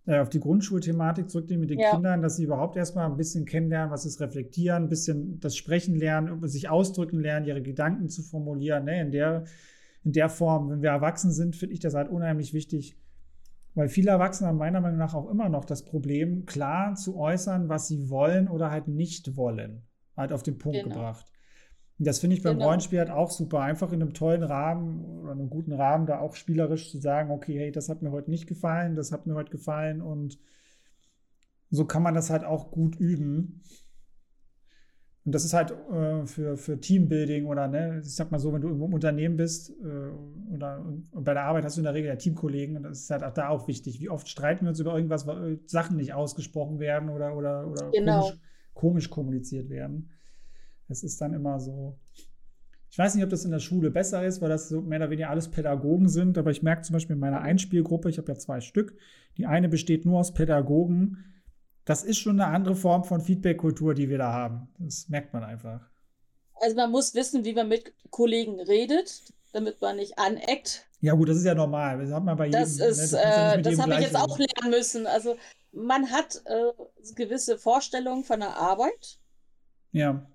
[0.09, 1.91] äh, auf die Grundschulthematik zurückgehen mit den ja.
[1.91, 5.97] Kindern, dass sie überhaupt erstmal ein bisschen kennenlernen, was ist reflektieren, ein bisschen das Sprechen
[5.97, 8.87] lernen, sich ausdrücken lernen, ihre Gedanken zu formulieren.
[8.87, 9.03] Ne?
[9.03, 9.45] In, der,
[10.05, 12.97] in der Form, wenn wir erwachsen sind, finde ich das halt unheimlich wichtig,
[13.79, 17.69] weil viele Erwachsene haben meiner Meinung nach auch immer noch das Problem, klar zu äußern,
[17.69, 19.87] was sie wollen oder halt nicht wollen.
[20.17, 20.97] Halt auf den Punkt genau.
[20.97, 21.27] gebracht.
[21.97, 22.67] Und das finde ich beim genau.
[22.67, 23.61] Rollenspiel halt auch super.
[23.61, 27.57] Einfach in einem tollen Rahmen oder einem guten Rahmen da auch spielerisch zu sagen, okay,
[27.57, 30.41] hey, das hat mir heute nicht gefallen, das hat mir heute gefallen und
[31.71, 33.63] so kann man das halt auch gut üben.
[35.29, 38.63] Und das ist halt äh, für, für Teambuilding oder, ne, ich sag mal so, wenn
[38.63, 42.09] du irgendwo im Unternehmen bist äh, oder bei der Arbeit hast du in der Regel
[42.09, 44.01] ja Teamkollegen und das ist halt auch da auch wichtig.
[44.01, 47.91] Wie oft streiten wir uns über irgendwas, weil Sachen nicht ausgesprochen werden oder, oder, oder
[47.91, 48.23] genau.
[48.23, 48.39] komisch,
[48.73, 50.09] komisch kommuniziert werden.
[50.89, 51.99] Das ist dann immer so.
[52.89, 55.11] Ich weiß nicht, ob das in der Schule besser ist, weil das so mehr oder
[55.11, 58.39] weniger alles Pädagogen sind, aber ich merke zum Beispiel in meiner Einspielgruppe, ich habe ja
[58.39, 58.97] zwei Stück,
[59.37, 61.19] die eine besteht nur aus Pädagogen
[61.89, 64.69] das ist schon eine andere Form von Feedback-Kultur, die wir da haben.
[64.79, 65.81] Das merkt man einfach.
[66.61, 69.23] Also man muss wissen, wie man mit Kollegen redet,
[69.55, 70.87] damit man nicht aneckt.
[71.01, 71.99] Ja gut, das ist ja normal.
[71.99, 72.61] Das hat man bei jedem.
[72.61, 73.21] Das, ist, ne?
[73.23, 75.07] das, äh, das habe ich jetzt auch lernen müssen.
[75.07, 75.37] Also
[75.73, 76.73] man hat äh,
[77.15, 79.19] gewisse Vorstellungen von der Arbeit.
[79.93, 80.27] Ja.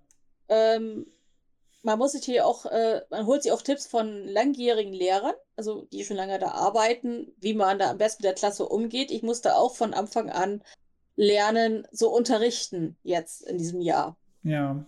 [0.49, 1.05] Ähm,
[1.83, 5.85] man muss sich hier auch, äh, man holt sich auch Tipps von langjährigen Lehrern, also
[5.91, 9.11] die schon lange da arbeiten, wie man da am besten mit der Klasse umgeht.
[9.11, 10.63] Ich musste auch von Anfang an
[11.15, 14.17] lernen, so unterrichten jetzt in diesem Jahr.
[14.43, 14.85] Ja.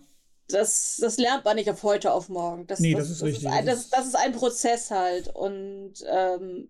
[0.48, 2.66] Das, das lernt man nicht auf heute auf morgen.
[2.66, 3.44] Das, nee, das, das ist das richtig.
[3.44, 5.28] Ist ein, das, das, ist ein Prozess halt.
[5.34, 6.68] Und ähm,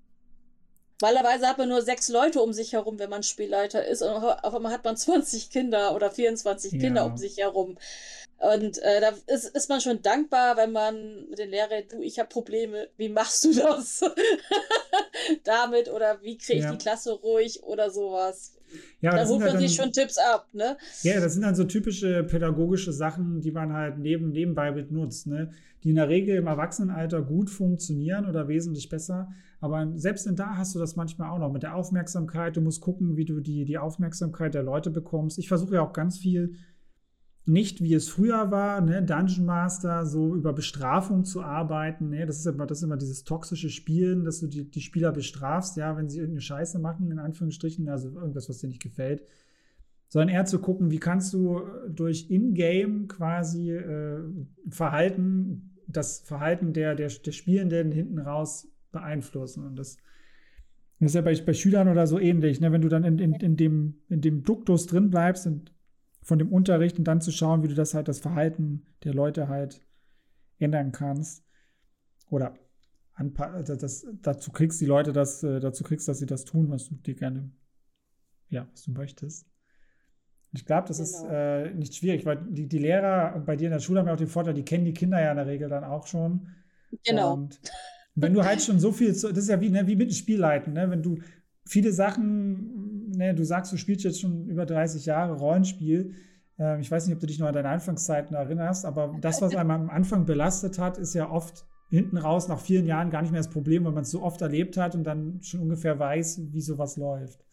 [1.02, 4.00] Normalerweise hat man nur sechs Leute um sich herum, wenn man Spielleiter ist.
[4.00, 6.78] Und auf einmal hat man 20 Kinder oder 24 ja.
[6.78, 7.76] Kinder um sich herum.
[8.38, 12.18] Und äh, da ist, ist man schon dankbar, wenn man mit den Lehrern, du, ich
[12.18, 14.04] habe Probleme, wie machst du das
[15.44, 16.72] damit oder wie kriege ich ja.
[16.72, 18.52] die Klasse ruhig oder sowas.
[19.00, 20.76] Ja, da ruft man sich schon Tipps ab, ne?
[21.02, 25.50] Ja, das sind dann so typische pädagogische Sachen, die man halt neben, nebenbei benutzt, ne?
[25.84, 29.28] Die in der Regel im Erwachsenenalter gut funktionieren oder wesentlich besser.
[29.60, 32.56] Aber selbst in da hast du das manchmal auch noch mit der Aufmerksamkeit.
[32.56, 35.38] Du musst gucken, wie du die, die Aufmerksamkeit der Leute bekommst.
[35.38, 36.56] Ich versuche ja auch ganz viel
[37.46, 42.10] nicht wie es früher war, ne, Dungeon Master, so über Bestrafung zu arbeiten.
[42.10, 45.12] Ne, das, ist immer, das ist immer dieses toxische Spielen, dass du die, die Spieler
[45.12, 49.22] bestrafst, ja, wenn sie irgendeine Scheiße machen, in Anführungsstrichen, also irgendwas, was dir nicht gefällt.
[50.08, 54.20] Sondern eher zu gucken, wie kannst du durch Ingame quasi äh,
[54.68, 59.64] Verhalten, das Verhalten der, der, der Spielenden hinten raus beeinflussen.
[59.64, 59.98] Und das,
[60.98, 62.72] das ist ja bei, bei Schülern oder so ähnlich, ne?
[62.72, 65.75] wenn du dann in, in, in, dem, in dem Duktus drin bleibst und
[66.26, 69.46] von dem Unterricht und dann zu schauen, wie du das halt, das Verhalten der Leute
[69.46, 69.80] halt
[70.58, 71.44] ändern kannst.
[72.30, 72.54] Oder
[73.14, 76.88] also das, dazu kriegst die Leute das, äh, dazu kriegst, dass sie das tun, was
[76.88, 77.52] du dir gerne,
[78.48, 79.46] ja, was du möchtest.
[80.52, 81.10] Ich glaube, das genau.
[81.10, 84.14] ist äh, nicht schwierig, weil die, die Lehrer bei dir in der Schule haben ja
[84.14, 86.48] auch den Vorteil, die kennen die Kinder ja in der Regel dann auch schon.
[87.04, 87.34] Genau.
[87.34, 87.60] Und
[88.16, 90.72] wenn du halt schon so viel, das ist ja wie, ne, wie mit dem Spielleiten,
[90.72, 90.90] ne?
[90.90, 91.20] wenn du
[91.64, 92.85] viele Sachen
[93.16, 96.14] ne, du sagst, du spielst jetzt schon über 30 Jahre Rollenspiel.
[96.58, 99.54] Ähm, ich weiß nicht, ob du dich noch an deine Anfangszeiten erinnerst, aber das, was
[99.54, 103.30] einem am Anfang belastet hat, ist ja oft hinten raus nach vielen Jahren gar nicht
[103.30, 106.40] mehr das Problem, weil man es so oft erlebt hat und dann schon ungefähr weiß,
[106.52, 107.44] wie sowas läuft.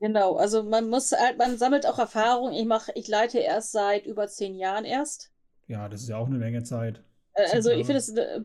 [0.00, 2.52] Genau, also man muss halt, man sammelt auch Erfahrung.
[2.52, 5.32] Ich mache, ich leite erst seit über zehn Jahren erst.
[5.68, 7.02] Ja, das ist ja auch eine Menge Zeit.
[7.32, 8.42] Äh, also ich finde es äh,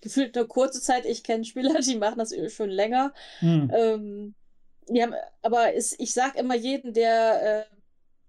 [0.00, 1.06] gefühlt eine kurze Zeit.
[1.06, 3.12] Ich kenne Spieler, die machen das schon länger.
[3.38, 3.70] Hm.
[3.72, 4.34] Ähm,
[4.88, 5.10] ja,
[5.42, 7.74] aber es, ich sage immer jeden, der, äh,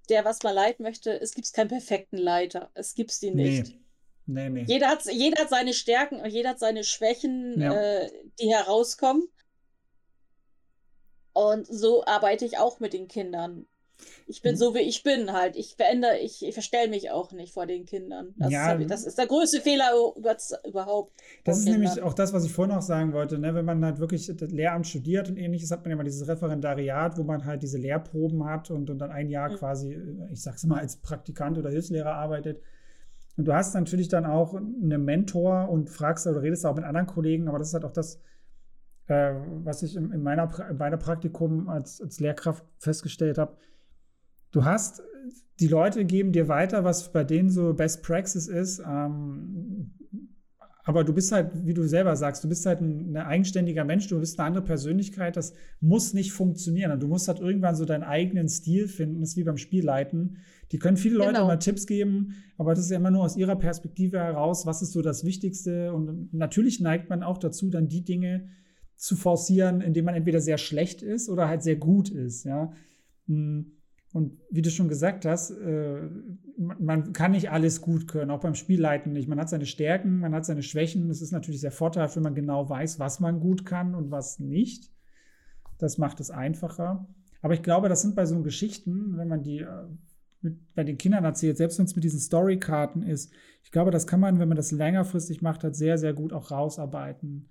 [0.10, 2.70] der was mal leiten möchte, es gibt keinen perfekten Leiter.
[2.74, 3.68] Es gibt die nicht.
[3.70, 3.80] Nee.
[4.26, 4.66] Nee, nee.
[4.68, 7.74] Jeder, hat, jeder hat seine Stärken und jeder hat seine Schwächen, ja.
[7.74, 9.28] äh, die herauskommen.
[11.34, 13.66] Und so arbeite ich auch mit den Kindern.
[14.30, 14.58] Ich bin mhm.
[14.58, 15.56] so, wie ich bin halt.
[15.56, 18.36] Ich verändere, ich, ich verstelle mich auch nicht vor den Kindern.
[18.38, 19.90] Das, ja, ist, das ist der größte Fehler
[20.68, 21.14] überhaupt.
[21.44, 21.82] Das ist Kindern.
[21.82, 23.40] nämlich auch das, was ich vorhin auch sagen wollte.
[23.40, 23.56] Ne?
[23.56, 27.18] Wenn man halt wirklich das Lehramt studiert und ähnliches, hat man ja mal dieses Referendariat,
[27.18, 29.56] wo man halt diese Lehrproben hat und, und dann ein Jahr mhm.
[29.56, 29.98] quasi,
[30.32, 32.62] ich sag's mal, als Praktikant oder Hilfslehrer arbeitet.
[33.36, 37.08] Und du hast natürlich dann auch einen Mentor und fragst oder redest auch mit anderen
[37.08, 38.20] Kollegen, aber das ist halt auch das,
[39.08, 39.34] äh,
[39.64, 43.56] was ich in, in meiner, in meiner Praktikum als, als Lehrkraft festgestellt habe
[44.52, 45.02] du hast,
[45.60, 48.80] die Leute geben dir weiter, was bei denen so Best Praxis ist.
[48.80, 49.92] Ähm,
[50.90, 54.08] aber du bist halt, wie du selber sagst, du bist halt ein, ein, eigenständiger Mensch,
[54.08, 57.00] du bist eine andere Persönlichkeit, das muss nicht funktionieren.
[57.00, 60.38] Du musst halt irgendwann so deinen eigenen Stil finden, das ist wie beim Spielleiten.
[60.72, 61.46] Die können viele Leute genau.
[61.46, 64.94] immer Tipps geben, aber das ist ja immer nur aus ihrer Perspektive heraus, was ist
[64.94, 65.94] so das Wichtigste.
[65.94, 68.50] Und natürlich neigt man auch dazu, dann die Dinge
[68.96, 72.72] zu forcieren, indem man entweder sehr schlecht ist oder halt sehr gut ist, ja.
[73.28, 73.74] Hm.
[74.12, 76.10] Und wie du schon gesagt hast, äh,
[76.58, 79.28] man kann nicht alles gut können, auch beim Spielleiten nicht.
[79.28, 81.10] Man hat seine Stärken, man hat seine Schwächen.
[81.10, 84.40] Es ist natürlich sehr vorteilhaft, wenn man genau weiß, was man gut kann und was
[84.40, 84.92] nicht.
[85.78, 87.08] Das macht es einfacher.
[87.42, 89.86] Aber ich glaube, das sind bei so Geschichten, wenn man die äh,
[90.42, 93.32] mit, bei den Kindern erzählt, selbst wenn es mit diesen Storykarten ist,
[93.64, 96.50] ich glaube, das kann man, wenn man das längerfristig macht, halt sehr, sehr gut auch
[96.50, 97.48] rausarbeiten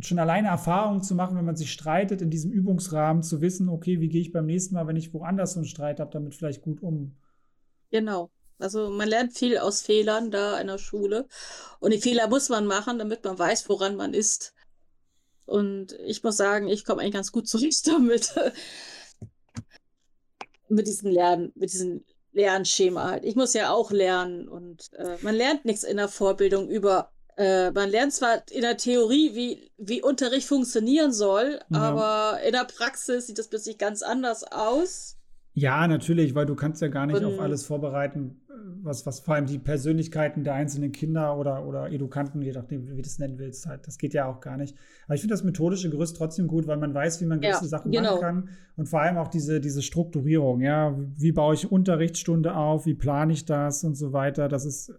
[0.00, 4.00] schon alleine Erfahrungen zu machen, wenn man sich streitet, in diesem Übungsrahmen zu wissen, okay,
[4.00, 6.62] wie gehe ich beim nächsten Mal, wenn ich woanders so einen Streit habe, damit vielleicht
[6.62, 7.16] gut um.
[7.90, 8.30] Genau.
[8.58, 11.26] Also man lernt viel aus Fehlern da in der Schule.
[11.80, 14.54] Und die Fehler muss man machen, damit man weiß, woran man ist.
[15.46, 18.34] Und ich muss sagen, ich komme eigentlich ganz gut zurecht damit.
[20.68, 23.24] mit diesem Lernen, mit diesem Lernschema halt.
[23.24, 27.70] Ich muss ja auch lernen und äh, man lernt nichts in der Vorbildung über äh,
[27.72, 31.78] man lernt zwar in der Theorie, wie, wie Unterricht funktionieren soll, ja.
[31.78, 35.16] aber in der Praxis sieht das plötzlich ganz anders aus.
[35.56, 38.40] Ja, natürlich, weil du kannst ja gar nicht Und, auf alles vorbereiten,
[38.82, 42.96] was, was vor allem die Persönlichkeiten der einzelnen Kinder oder, oder Edukanten, je nachdem, wie
[42.96, 44.76] du das nennen willst, halt, das geht ja auch gar nicht.
[45.06, 47.68] Aber ich finde das methodische Gerüst trotzdem gut, weil man weiß, wie man gewisse ja,
[47.68, 48.16] Sachen genau.
[48.16, 48.48] machen kann.
[48.76, 53.32] Und vor allem auch diese, diese Strukturierung, ja, wie baue ich Unterrichtsstunde auf, wie plane
[53.32, 54.48] ich das und so weiter.
[54.48, 54.92] Das ist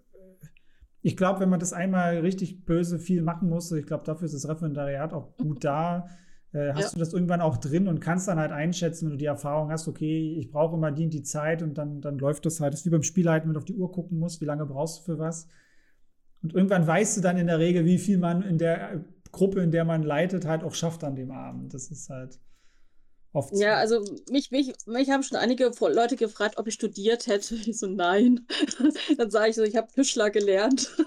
[1.06, 4.34] ich glaube, wenn man das einmal richtig böse viel machen muss, ich glaube, dafür ist
[4.34, 6.08] das Referendariat auch gut da.
[6.52, 6.90] Äh, hast ja.
[6.94, 9.88] du das irgendwann auch drin und kannst dann halt einschätzen, wenn du die Erfahrung hast,
[9.88, 12.74] okay, ich brauche immer die, die Zeit und dann, dann läuft das halt.
[12.74, 14.98] Das ist wie beim Spielleiten, wenn du auf die Uhr gucken musst, wie lange brauchst
[14.98, 15.48] du für was.
[16.42, 19.70] Und irgendwann weißt du dann in der Regel, wie viel man in der Gruppe, in
[19.70, 21.76] der man leitet, halt auch schafft an dem Abend.
[21.76, 22.40] Das ist halt
[23.36, 23.54] oft.
[23.56, 27.56] Ja, also mich, mich, mich haben schon einige Leute gefragt, ob ich studiert hätte.
[27.66, 28.46] Ich so, nein.
[29.18, 30.90] Dann sage ich so, ich habe Tischler gelernt.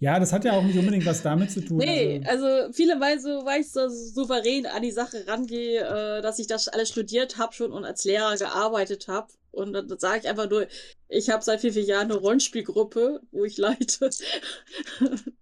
[0.00, 1.78] Ja, das hat ja auch nicht unbedingt was damit zu tun.
[1.78, 6.38] Nee, also, also viele Weise, weil ich so souverän an die Sache rangehe, äh, dass
[6.38, 9.28] ich das alles studiert habe schon und als Lehrer gearbeitet habe.
[9.50, 10.66] Und dann sage ich einfach nur,
[11.08, 14.10] ich habe seit vier, vier Jahren eine Rollenspielgruppe, wo ich leite.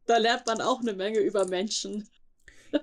[0.06, 2.06] da lernt man auch eine Menge über Menschen.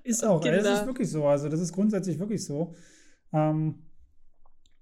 [0.03, 1.25] Ist auch, das ist wirklich so.
[1.25, 2.75] Also das ist grundsätzlich wirklich so.
[3.33, 3.75] Ähm,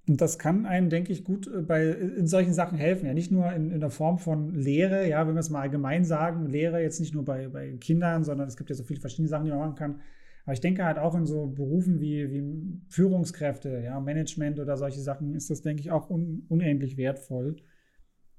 [0.08, 3.08] und das kann einem, denke ich, gut äh, bei in solchen Sachen helfen.
[3.08, 6.06] Ja, nicht nur in, in der Form von Lehre, ja, wenn wir es mal allgemein
[6.06, 9.28] sagen, Lehre jetzt nicht nur bei, bei Kindern, sondern es gibt ja so viele verschiedene
[9.28, 10.02] Sachen, die man machen kann.
[10.46, 15.02] Aber ich denke halt auch in so Berufen wie, wie Führungskräfte, ja, Management oder solche
[15.02, 17.58] Sachen ist das, denke ich, auch un, unendlich wertvoll.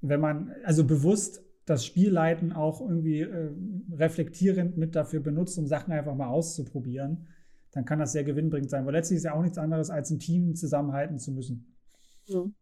[0.01, 3.51] Wenn man also bewusst das Spielleiten auch irgendwie äh,
[3.95, 7.27] reflektierend mit dafür benutzt, um Sachen einfach mal auszuprobieren
[7.71, 8.85] dann kann das sehr gewinnbringend sein.
[8.85, 11.75] Weil letztlich ist ja auch nichts anderes, als ein Team zusammenhalten zu müssen.
[12.27, 12.55] Mhm.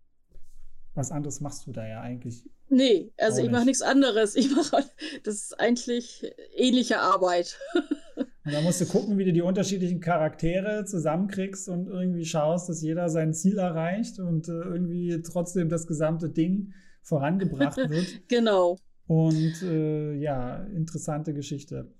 [0.93, 2.43] Was anderes machst du da ja eigentlich.
[2.69, 4.35] Nee, also ich mache nichts anderes.
[4.35, 4.83] Ich mache,
[5.23, 7.57] das ist eigentlich ähnliche Arbeit.
[8.15, 12.81] Und da musst du gucken, wie du die unterschiedlichen Charaktere zusammenkriegst und irgendwie schaust, dass
[12.81, 18.27] jeder sein Ziel erreicht und äh, irgendwie trotzdem das gesamte Ding vorangebracht wird.
[18.29, 18.77] genau.
[19.07, 21.93] Und äh, ja, interessante Geschichte.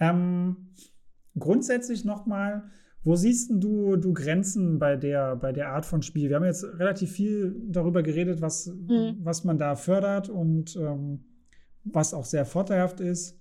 [0.00, 0.68] Ähm,
[1.38, 2.64] grundsätzlich nochmal,
[3.04, 6.28] wo siehst du, du Grenzen bei der, bei der Art von Spiel?
[6.28, 9.18] Wir haben jetzt relativ viel darüber geredet, was, mhm.
[9.20, 11.24] was man da fördert und ähm,
[11.84, 13.40] was auch sehr vorteilhaft ist,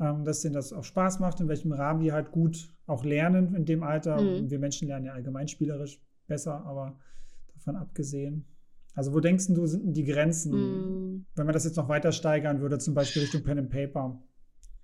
[0.00, 3.54] ähm, dass denen das auch Spaß macht, in welchem Rahmen die halt gut auch lernen
[3.54, 4.20] in dem Alter.
[4.20, 4.50] Mhm.
[4.50, 6.98] Wir Menschen lernen ja allgemein spielerisch besser, aber
[7.54, 8.46] davon abgesehen.
[8.98, 11.26] Also wo denkst du, sind die Grenzen, mhm.
[11.36, 14.20] wenn man das jetzt noch weiter steigern würde, zum Beispiel Richtung Pen and Paper?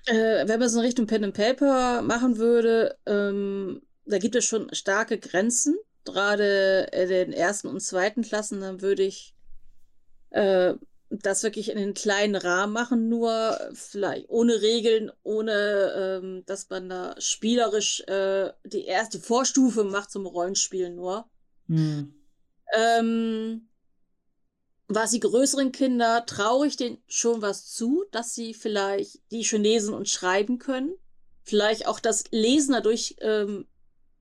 [0.06, 4.44] Äh, wenn man es in Richtung Pen and Paper machen würde, ähm, da gibt es
[4.44, 5.74] schon starke Grenzen.
[6.04, 9.34] Gerade in den ersten und zweiten Klassen, dann würde ich
[10.30, 10.74] äh,
[11.10, 16.88] das wirklich in den kleinen Rahmen machen, nur vielleicht ohne Regeln, ohne ähm, dass man
[16.88, 21.24] da spielerisch äh, die erste Vorstufe macht zum Rollenspielen nur.
[21.66, 22.14] Mhm.
[22.76, 23.68] Ähm,
[24.88, 29.62] was die größeren Kinder traue ich denen schon was zu, dass sie vielleicht die schon
[29.62, 30.94] lesen und schreiben können.
[31.42, 33.66] Vielleicht auch das Lesen dadurch, ähm,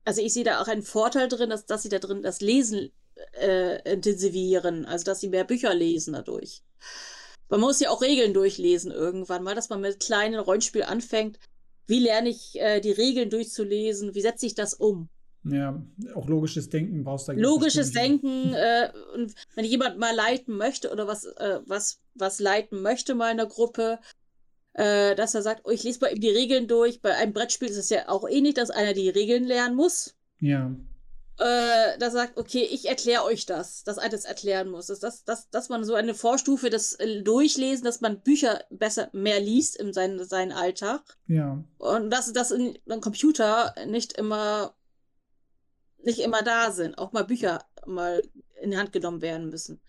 [0.04, 2.92] also ich sehe da auch einen Vorteil drin, dass, dass sie da drin das Lesen
[3.40, 6.62] äh, intensivieren, also dass sie mehr Bücher lesen dadurch.
[7.48, 11.38] Man muss ja auch Regeln durchlesen irgendwann mal, dass man mit kleinen Rollenspiel anfängt.
[11.86, 14.14] Wie lerne ich äh, die Regeln durchzulesen?
[14.14, 15.08] Wie setze ich das um?
[15.44, 15.82] Ja,
[16.14, 17.38] auch logisches Denken brauchst du da.
[17.38, 22.80] Logisches Denken, äh, und wenn jemand mal leiten möchte oder was, äh, was, was leiten
[22.80, 23.98] möchte mal in der Gruppe,
[24.72, 27.00] äh, dass er sagt, oh, ich lese mal eben die Regeln durch.
[27.02, 30.14] Bei einem Brettspiel ist es ja auch ähnlich, dass einer die Regeln lernen muss.
[30.40, 30.74] Ja.
[31.38, 34.86] Äh, da sagt, okay, ich erkläre euch das, dass einer das erklären muss.
[34.86, 39.10] Dass, dass, dass, dass man so eine Vorstufe, das äh, Durchlesen, dass man Bücher besser
[39.12, 41.02] mehr liest in seinen, seinen Alltag.
[41.26, 41.62] Ja.
[41.78, 44.74] Und dass das in einem Computer nicht immer
[46.04, 46.98] nicht immer da sind.
[46.98, 48.22] Auch mal Bücher mal
[48.60, 49.80] in die Hand genommen werden müssen.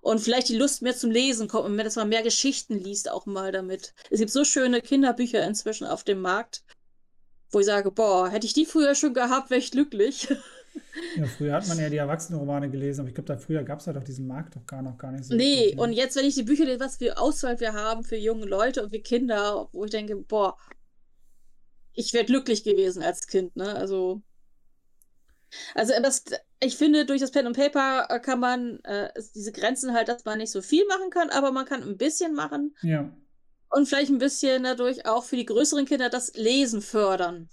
[0.00, 3.10] Und vielleicht die Lust mehr zum Lesen kommt und mehr, dass man mehr Geschichten liest,
[3.10, 3.94] auch mal damit.
[4.10, 6.62] Es gibt so schöne Kinderbücher inzwischen auf dem Markt,
[7.50, 10.28] wo ich sage, boah, hätte ich die früher schon gehabt, wäre ich glücklich.
[11.16, 13.86] Ja, früher hat man ja die Erwachsenenromane gelesen, aber ich glaube, da früher gab es
[13.86, 15.34] halt auch diesen Markt doch gar noch gar nicht so.
[15.34, 15.82] Nee, richtig, ne?
[15.82, 18.82] und jetzt, wenn ich die Bücher lese, was für Auswahl wir haben für junge Leute
[18.82, 20.56] und für Kinder, wo ich denke, boah,
[21.94, 23.74] ich wäre glücklich gewesen als Kind, ne?
[23.74, 24.22] Also
[25.74, 26.24] also das,
[26.60, 30.24] ich finde, durch das Pen und Paper äh, kann man äh, diese Grenzen halt, dass
[30.24, 32.74] man nicht so viel machen kann, aber man kann ein bisschen machen.
[32.82, 33.10] Ja.
[33.70, 37.48] Und vielleicht ein bisschen dadurch auch für die größeren Kinder das Lesen fördern.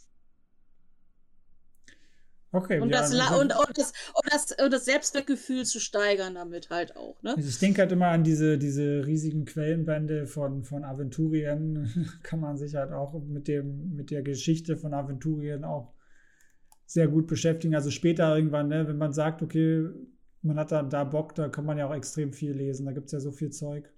[2.55, 6.35] Okay, und, ja, das, also, und, und, das, und, das, und das Selbstwertgefühl zu steigern
[6.35, 7.21] damit halt auch.
[7.21, 7.35] Ne?
[7.35, 12.09] Also ich denke halt immer an diese, diese riesigen Quellenbände von, von Aventurien.
[12.23, 15.94] Kann man sich halt auch mit, dem, mit der Geschichte von Aventurien auch
[16.85, 17.75] sehr gut beschäftigen.
[17.75, 19.89] Also später irgendwann, ne, wenn man sagt, okay,
[20.41, 22.85] man hat da, da Bock, da kann man ja auch extrem viel lesen.
[22.85, 23.91] Da gibt es ja so viel Zeug.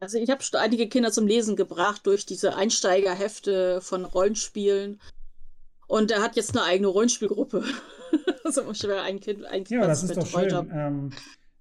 [0.00, 5.00] Also ich habe schon einige Kinder zum Lesen gebracht durch diese Einsteigerhefte von Rollenspielen.
[5.88, 7.64] Und er hat jetzt eine eigene Rollenspielgruppe.
[8.44, 9.80] also schwer ein Kind, ein Kind.
[9.80, 10.70] Ja, das ist doch schön.
[10.72, 11.10] Ähm,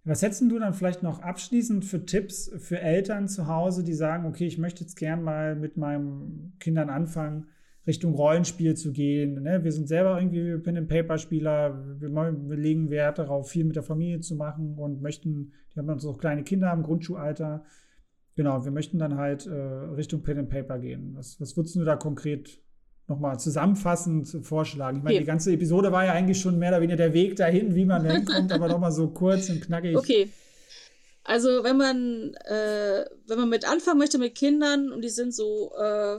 [0.03, 4.26] was hättest du dann vielleicht noch abschließend für Tipps für Eltern zu Hause, die sagen,
[4.26, 7.47] okay, ich möchte jetzt gern mal mit meinen Kindern anfangen,
[7.88, 9.41] Richtung Rollenspiel zu gehen.
[9.41, 9.63] Ne?
[9.63, 11.97] Wir sind selber irgendwie Pen-and-Paper-Spieler.
[11.99, 15.89] Wir, wir, legen Wert darauf, viel mit der Familie zu machen und möchten, die haben
[15.89, 17.63] uns auch kleine Kinder im Grundschulalter.
[18.35, 21.13] Genau, wir möchten dann halt äh, Richtung Pen and Paper gehen.
[21.15, 22.61] Was, was würdest du da konkret
[23.07, 24.97] nochmal zusammenfassend vorschlagen?
[24.97, 27.73] Ich meine, die ganze Episode war ja eigentlich schon mehr oder weniger der Weg dahin,
[27.73, 29.95] wie man hinkommt, aber nochmal so kurz und knackig.
[29.95, 30.29] Okay.
[31.23, 35.71] Also wenn man, äh, wenn man mit anfangen möchte mit Kindern und die sind so,
[35.77, 36.17] äh,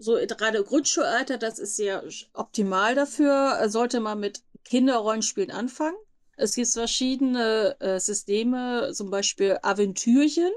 [0.00, 5.96] so gerade Grundschulalter, das ist sehr optimal dafür, äh, sollte man mit Kinderrollenspielen anfangen.
[6.36, 10.50] Es gibt verschiedene äh, Systeme, zum Beispiel Aventürchen.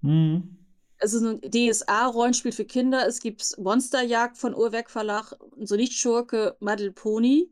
[0.00, 0.58] Mhm.
[0.98, 3.06] Es ist ein DSA-Rollenspiel für Kinder.
[3.06, 7.50] Es gibt Monsterjagd von Uhrwerk Verlag, so nicht Schurke, Madel Pony,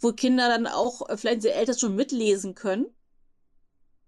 [0.00, 2.86] wo Kinder dann auch, äh, vielleicht sie älter schon mitlesen können.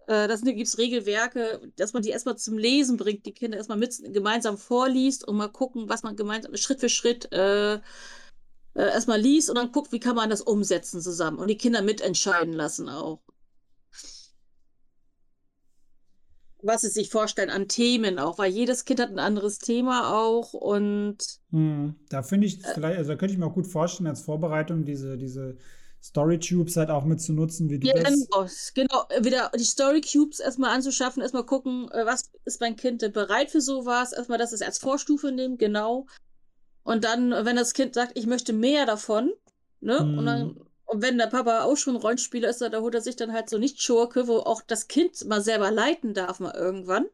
[0.09, 3.77] Äh, da gibt es Regelwerke, dass man die erstmal zum Lesen bringt, die Kinder erstmal
[3.77, 7.81] mit gemeinsam vorliest und mal gucken, was man gemeinsam Schritt für Schritt äh, äh,
[8.75, 12.55] erstmal liest und dann guckt, wie kann man das umsetzen zusammen und die Kinder mitentscheiden
[12.55, 13.21] lassen auch.
[16.63, 20.55] Was sie sich vorstellen an Themen auch, weil jedes Kind hat ein anderes Thema auch
[20.55, 21.19] und.
[21.51, 24.87] Hm, da finde ich vielleicht, also da könnte ich mir auch gut vorstellen als Vorbereitung
[24.87, 25.59] diese, diese
[26.03, 28.73] Story Tubes halt auch mit zu nutzen, wie du ja, das.
[28.75, 33.13] Genau, wieder die Story Cubes erstmal anzuschaffen, erstmal gucken, äh, was ist mein Kind denn
[33.13, 36.07] bereit für sowas, erstmal das als Vorstufe nehmen, genau.
[36.85, 39.33] Und dann, wenn das Kind sagt, ich möchte mehr davon,
[39.81, 40.19] ne, hm.
[40.19, 40.67] und dann mhm.
[40.87, 43.59] und wenn der Papa auch schon Rollenspieler ist, da holt er sich dann halt so
[43.59, 47.07] nicht Schurke, wo auch das Kind mal selber leiten darf, mal irgendwann.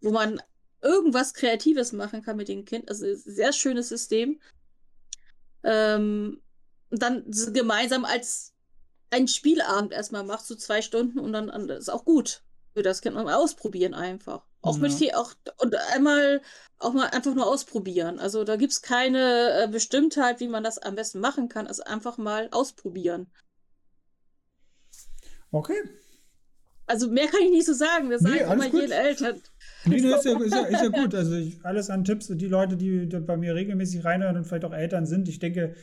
[0.00, 0.40] Wo man
[0.80, 2.88] irgendwas Kreatives machen kann mit dem Kind.
[2.88, 4.40] Also sehr schönes System.
[5.64, 6.40] Ähm,
[6.90, 8.54] und dann gemeinsam als
[9.10, 12.42] einen Spielabend erstmal macht, so zwei Stunden und dann, ist auch gut
[12.74, 14.42] für das Kind mal ausprobieren einfach.
[14.60, 14.82] Auch ja.
[14.82, 16.40] mit viel, auch und einmal
[16.78, 18.18] auch mal einfach nur ausprobieren.
[18.18, 21.66] Also da gibt es keine äh, Bestimmtheit, wie man das am besten machen kann.
[21.66, 23.28] Also einfach mal ausprobieren.
[25.50, 25.80] Okay.
[26.86, 28.10] Also mehr kann ich nicht so sagen.
[28.10, 29.42] Das nee, sagen immer jeden Eltern.
[29.84, 31.14] Nee, nee ist, ja, ist, ja, ist ja gut.
[31.14, 34.64] Also ich, alles an Tipps, die Leute, die, die bei mir regelmäßig reinhören und vielleicht
[34.64, 35.74] auch Eltern sind, ich denke,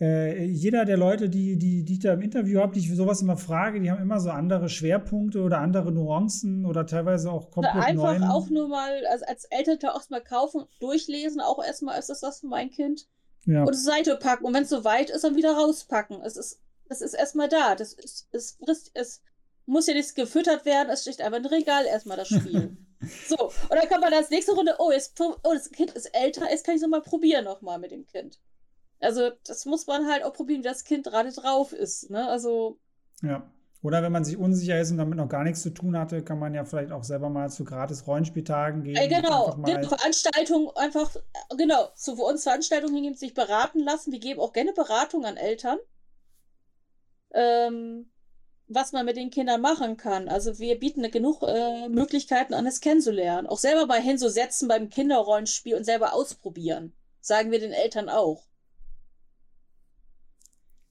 [0.00, 2.96] äh, jeder der Leute, die, die, die ich da im Interview habe, die ich für
[2.96, 7.50] sowas immer frage, die haben immer so andere Schwerpunkte oder andere Nuancen oder teilweise auch
[7.50, 8.24] komplett oder Einfach neuen.
[8.24, 12.40] auch nur mal also als Elternteil auch mal kaufen, durchlesen, auch erstmal ist das was
[12.40, 13.06] für mein Kind.
[13.46, 13.64] Ja.
[13.64, 16.20] Und Seite packen und wenn es so weit ist, dann wieder rauspacken.
[16.20, 17.74] Es ist, es ist erstmal da.
[17.74, 19.22] Das ist, es frisst, es
[19.64, 22.76] muss ja nicht gefüttert werden, es steht einfach ein Regal erstmal das Spiel.
[23.28, 26.50] so, und dann kann man das nächste Runde, oh, jetzt, oh, das Kind ist älter,
[26.50, 28.38] jetzt kann ich es mal probieren nochmal mit dem Kind.
[29.00, 32.10] Also, das muss man halt auch probieren, wie das Kind gerade drauf ist.
[32.10, 32.28] Ne?
[32.28, 32.78] Also.
[33.22, 33.50] Ja.
[33.82, 36.38] Oder wenn man sich unsicher ist und damit noch gar nichts zu tun hatte, kann
[36.38, 38.96] man ja vielleicht auch selber mal zu gratis Rollenspieltagen gehen.
[38.96, 41.14] Äh, genau, genau Veranstaltungen einfach,
[41.56, 44.10] genau, zu uns Veranstaltungen hingehen, sich beraten lassen.
[44.10, 45.78] Wir geben auch gerne Beratung an Eltern.
[47.32, 48.10] Ähm,
[48.68, 50.28] was man mit den Kindern machen kann.
[50.28, 53.46] Also wir bieten genug äh, Möglichkeiten an, es kennenzulernen.
[53.46, 56.92] Auch selber mal hinzusetzen beim Kinderrollenspiel und selber ausprobieren.
[57.20, 58.46] Sagen wir den Eltern auch.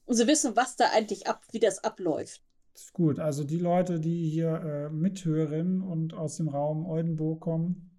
[0.05, 2.41] Und sie wissen, was da eigentlich ab, wie das abläuft.
[2.73, 3.19] Das ist gut.
[3.19, 7.89] Also die Leute, die hier äh, mithören und aus dem Raum Oldenburg kommen,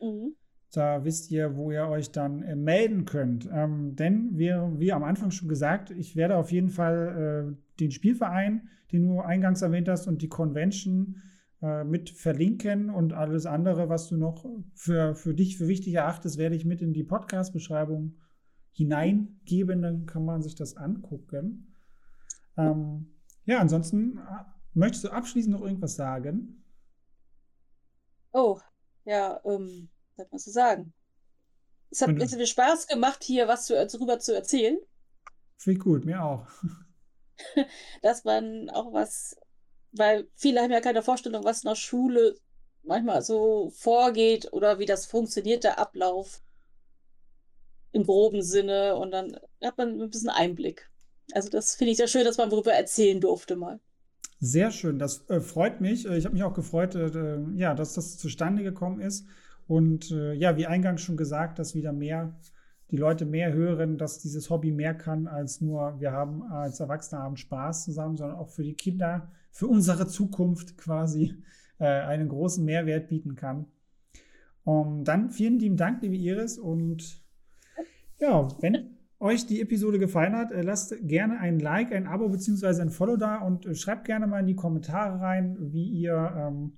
[0.00, 0.36] mhm.
[0.72, 3.48] da wisst ihr, wo ihr euch dann äh, melden könnt.
[3.52, 7.90] Ähm, denn wir, wie am Anfang schon gesagt, ich werde auf jeden Fall äh, den
[7.90, 11.20] Spielverein, den du eingangs erwähnt hast, und die Convention
[11.60, 16.38] äh, mit verlinken und alles andere, was du noch für, für dich für wichtig erachtest,
[16.38, 18.14] werde ich mit in die Podcast-Beschreibung
[18.72, 21.76] hineingeben, dann kann man sich das angucken.
[22.56, 23.14] Ähm,
[23.44, 24.44] ja, ansonsten äh,
[24.74, 26.64] möchtest du abschließend noch irgendwas sagen?
[28.32, 28.60] Oh,
[29.04, 30.92] ja, ähm, was man zu sagen?
[31.90, 34.78] Es hat mir viel Spaß gemacht, hier was zu, darüber zu erzählen.
[35.56, 36.46] Viel gut, mir auch.
[38.02, 39.36] Dass man auch was,
[39.92, 42.36] weil viele haben ja keine Vorstellung, was nach Schule
[42.82, 46.40] manchmal so vorgeht oder wie das funktioniert, der Ablauf
[47.92, 50.90] im groben Sinne und dann hat man ein bisschen Einblick.
[51.32, 53.80] Also das finde ich sehr schön, dass man darüber erzählen durfte mal.
[54.40, 56.06] Sehr schön, das äh, freut mich.
[56.06, 59.26] Äh, ich habe mich auch gefreut, äh, ja, dass das zustande gekommen ist.
[59.66, 62.34] Und äh, ja, wie eingangs schon gesagt, dass wieder mehr
[62.90, 67.22] die Leute mehr hören, dass dieses Hobby mehr kann als nur, wir haben als Erwachsene
[67.22, 71.36] haben Spaß zusammen, sondern auch für die Kinder, für unsere Zukunft quasi
[71.78, 73.66] äh, einen großen Mehrwert bieten kann.
[74.64, 77.19] Um, dann vielen lieben Dank, liebe Iris, und
[78.20, 82.80] ja, wenn euch die Episode gefallen hat, äh, lasst gerne ein Like, ein Abo bzw.
[82.80, 86.72] ein Follow da und äh, schreibt gerne mal in die Kommentare rein, wie ihr ähm,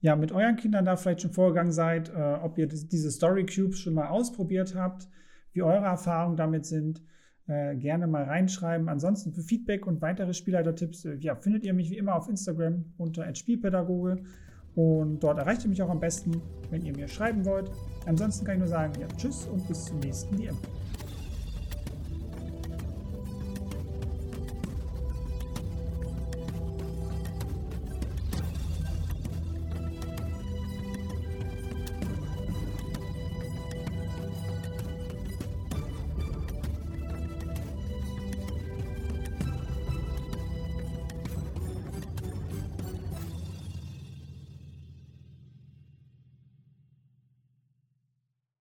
[0.00, 3.78] ja mit euren Kindern da vielleicht schon vorgegangen seid, äh, ob ihr diese Story Cubes
[3.78, 5.08] schon mal ausprobiert habt,
[5.52, 7.02] wie eure Erfahrungen damit sind.
[7.48, 8.88] Äh, gerne mal reinschreiben.
[8.88, 12.84] Ansonsten für Feedback und weitere Spielleiter-Tipps äh, ja, findet ihr mich wie immer auf Instagram
[12.98, 14.22] unter Spielpädagoge
[14.74, 17.70] Und dort erreicht ihr mich auch am besten, wenn ihr mir schreiben wollt.
[18.06, 20.56] Ansonsten kann ich nur sagen, ja, tschüss und bis zum nächsten DM.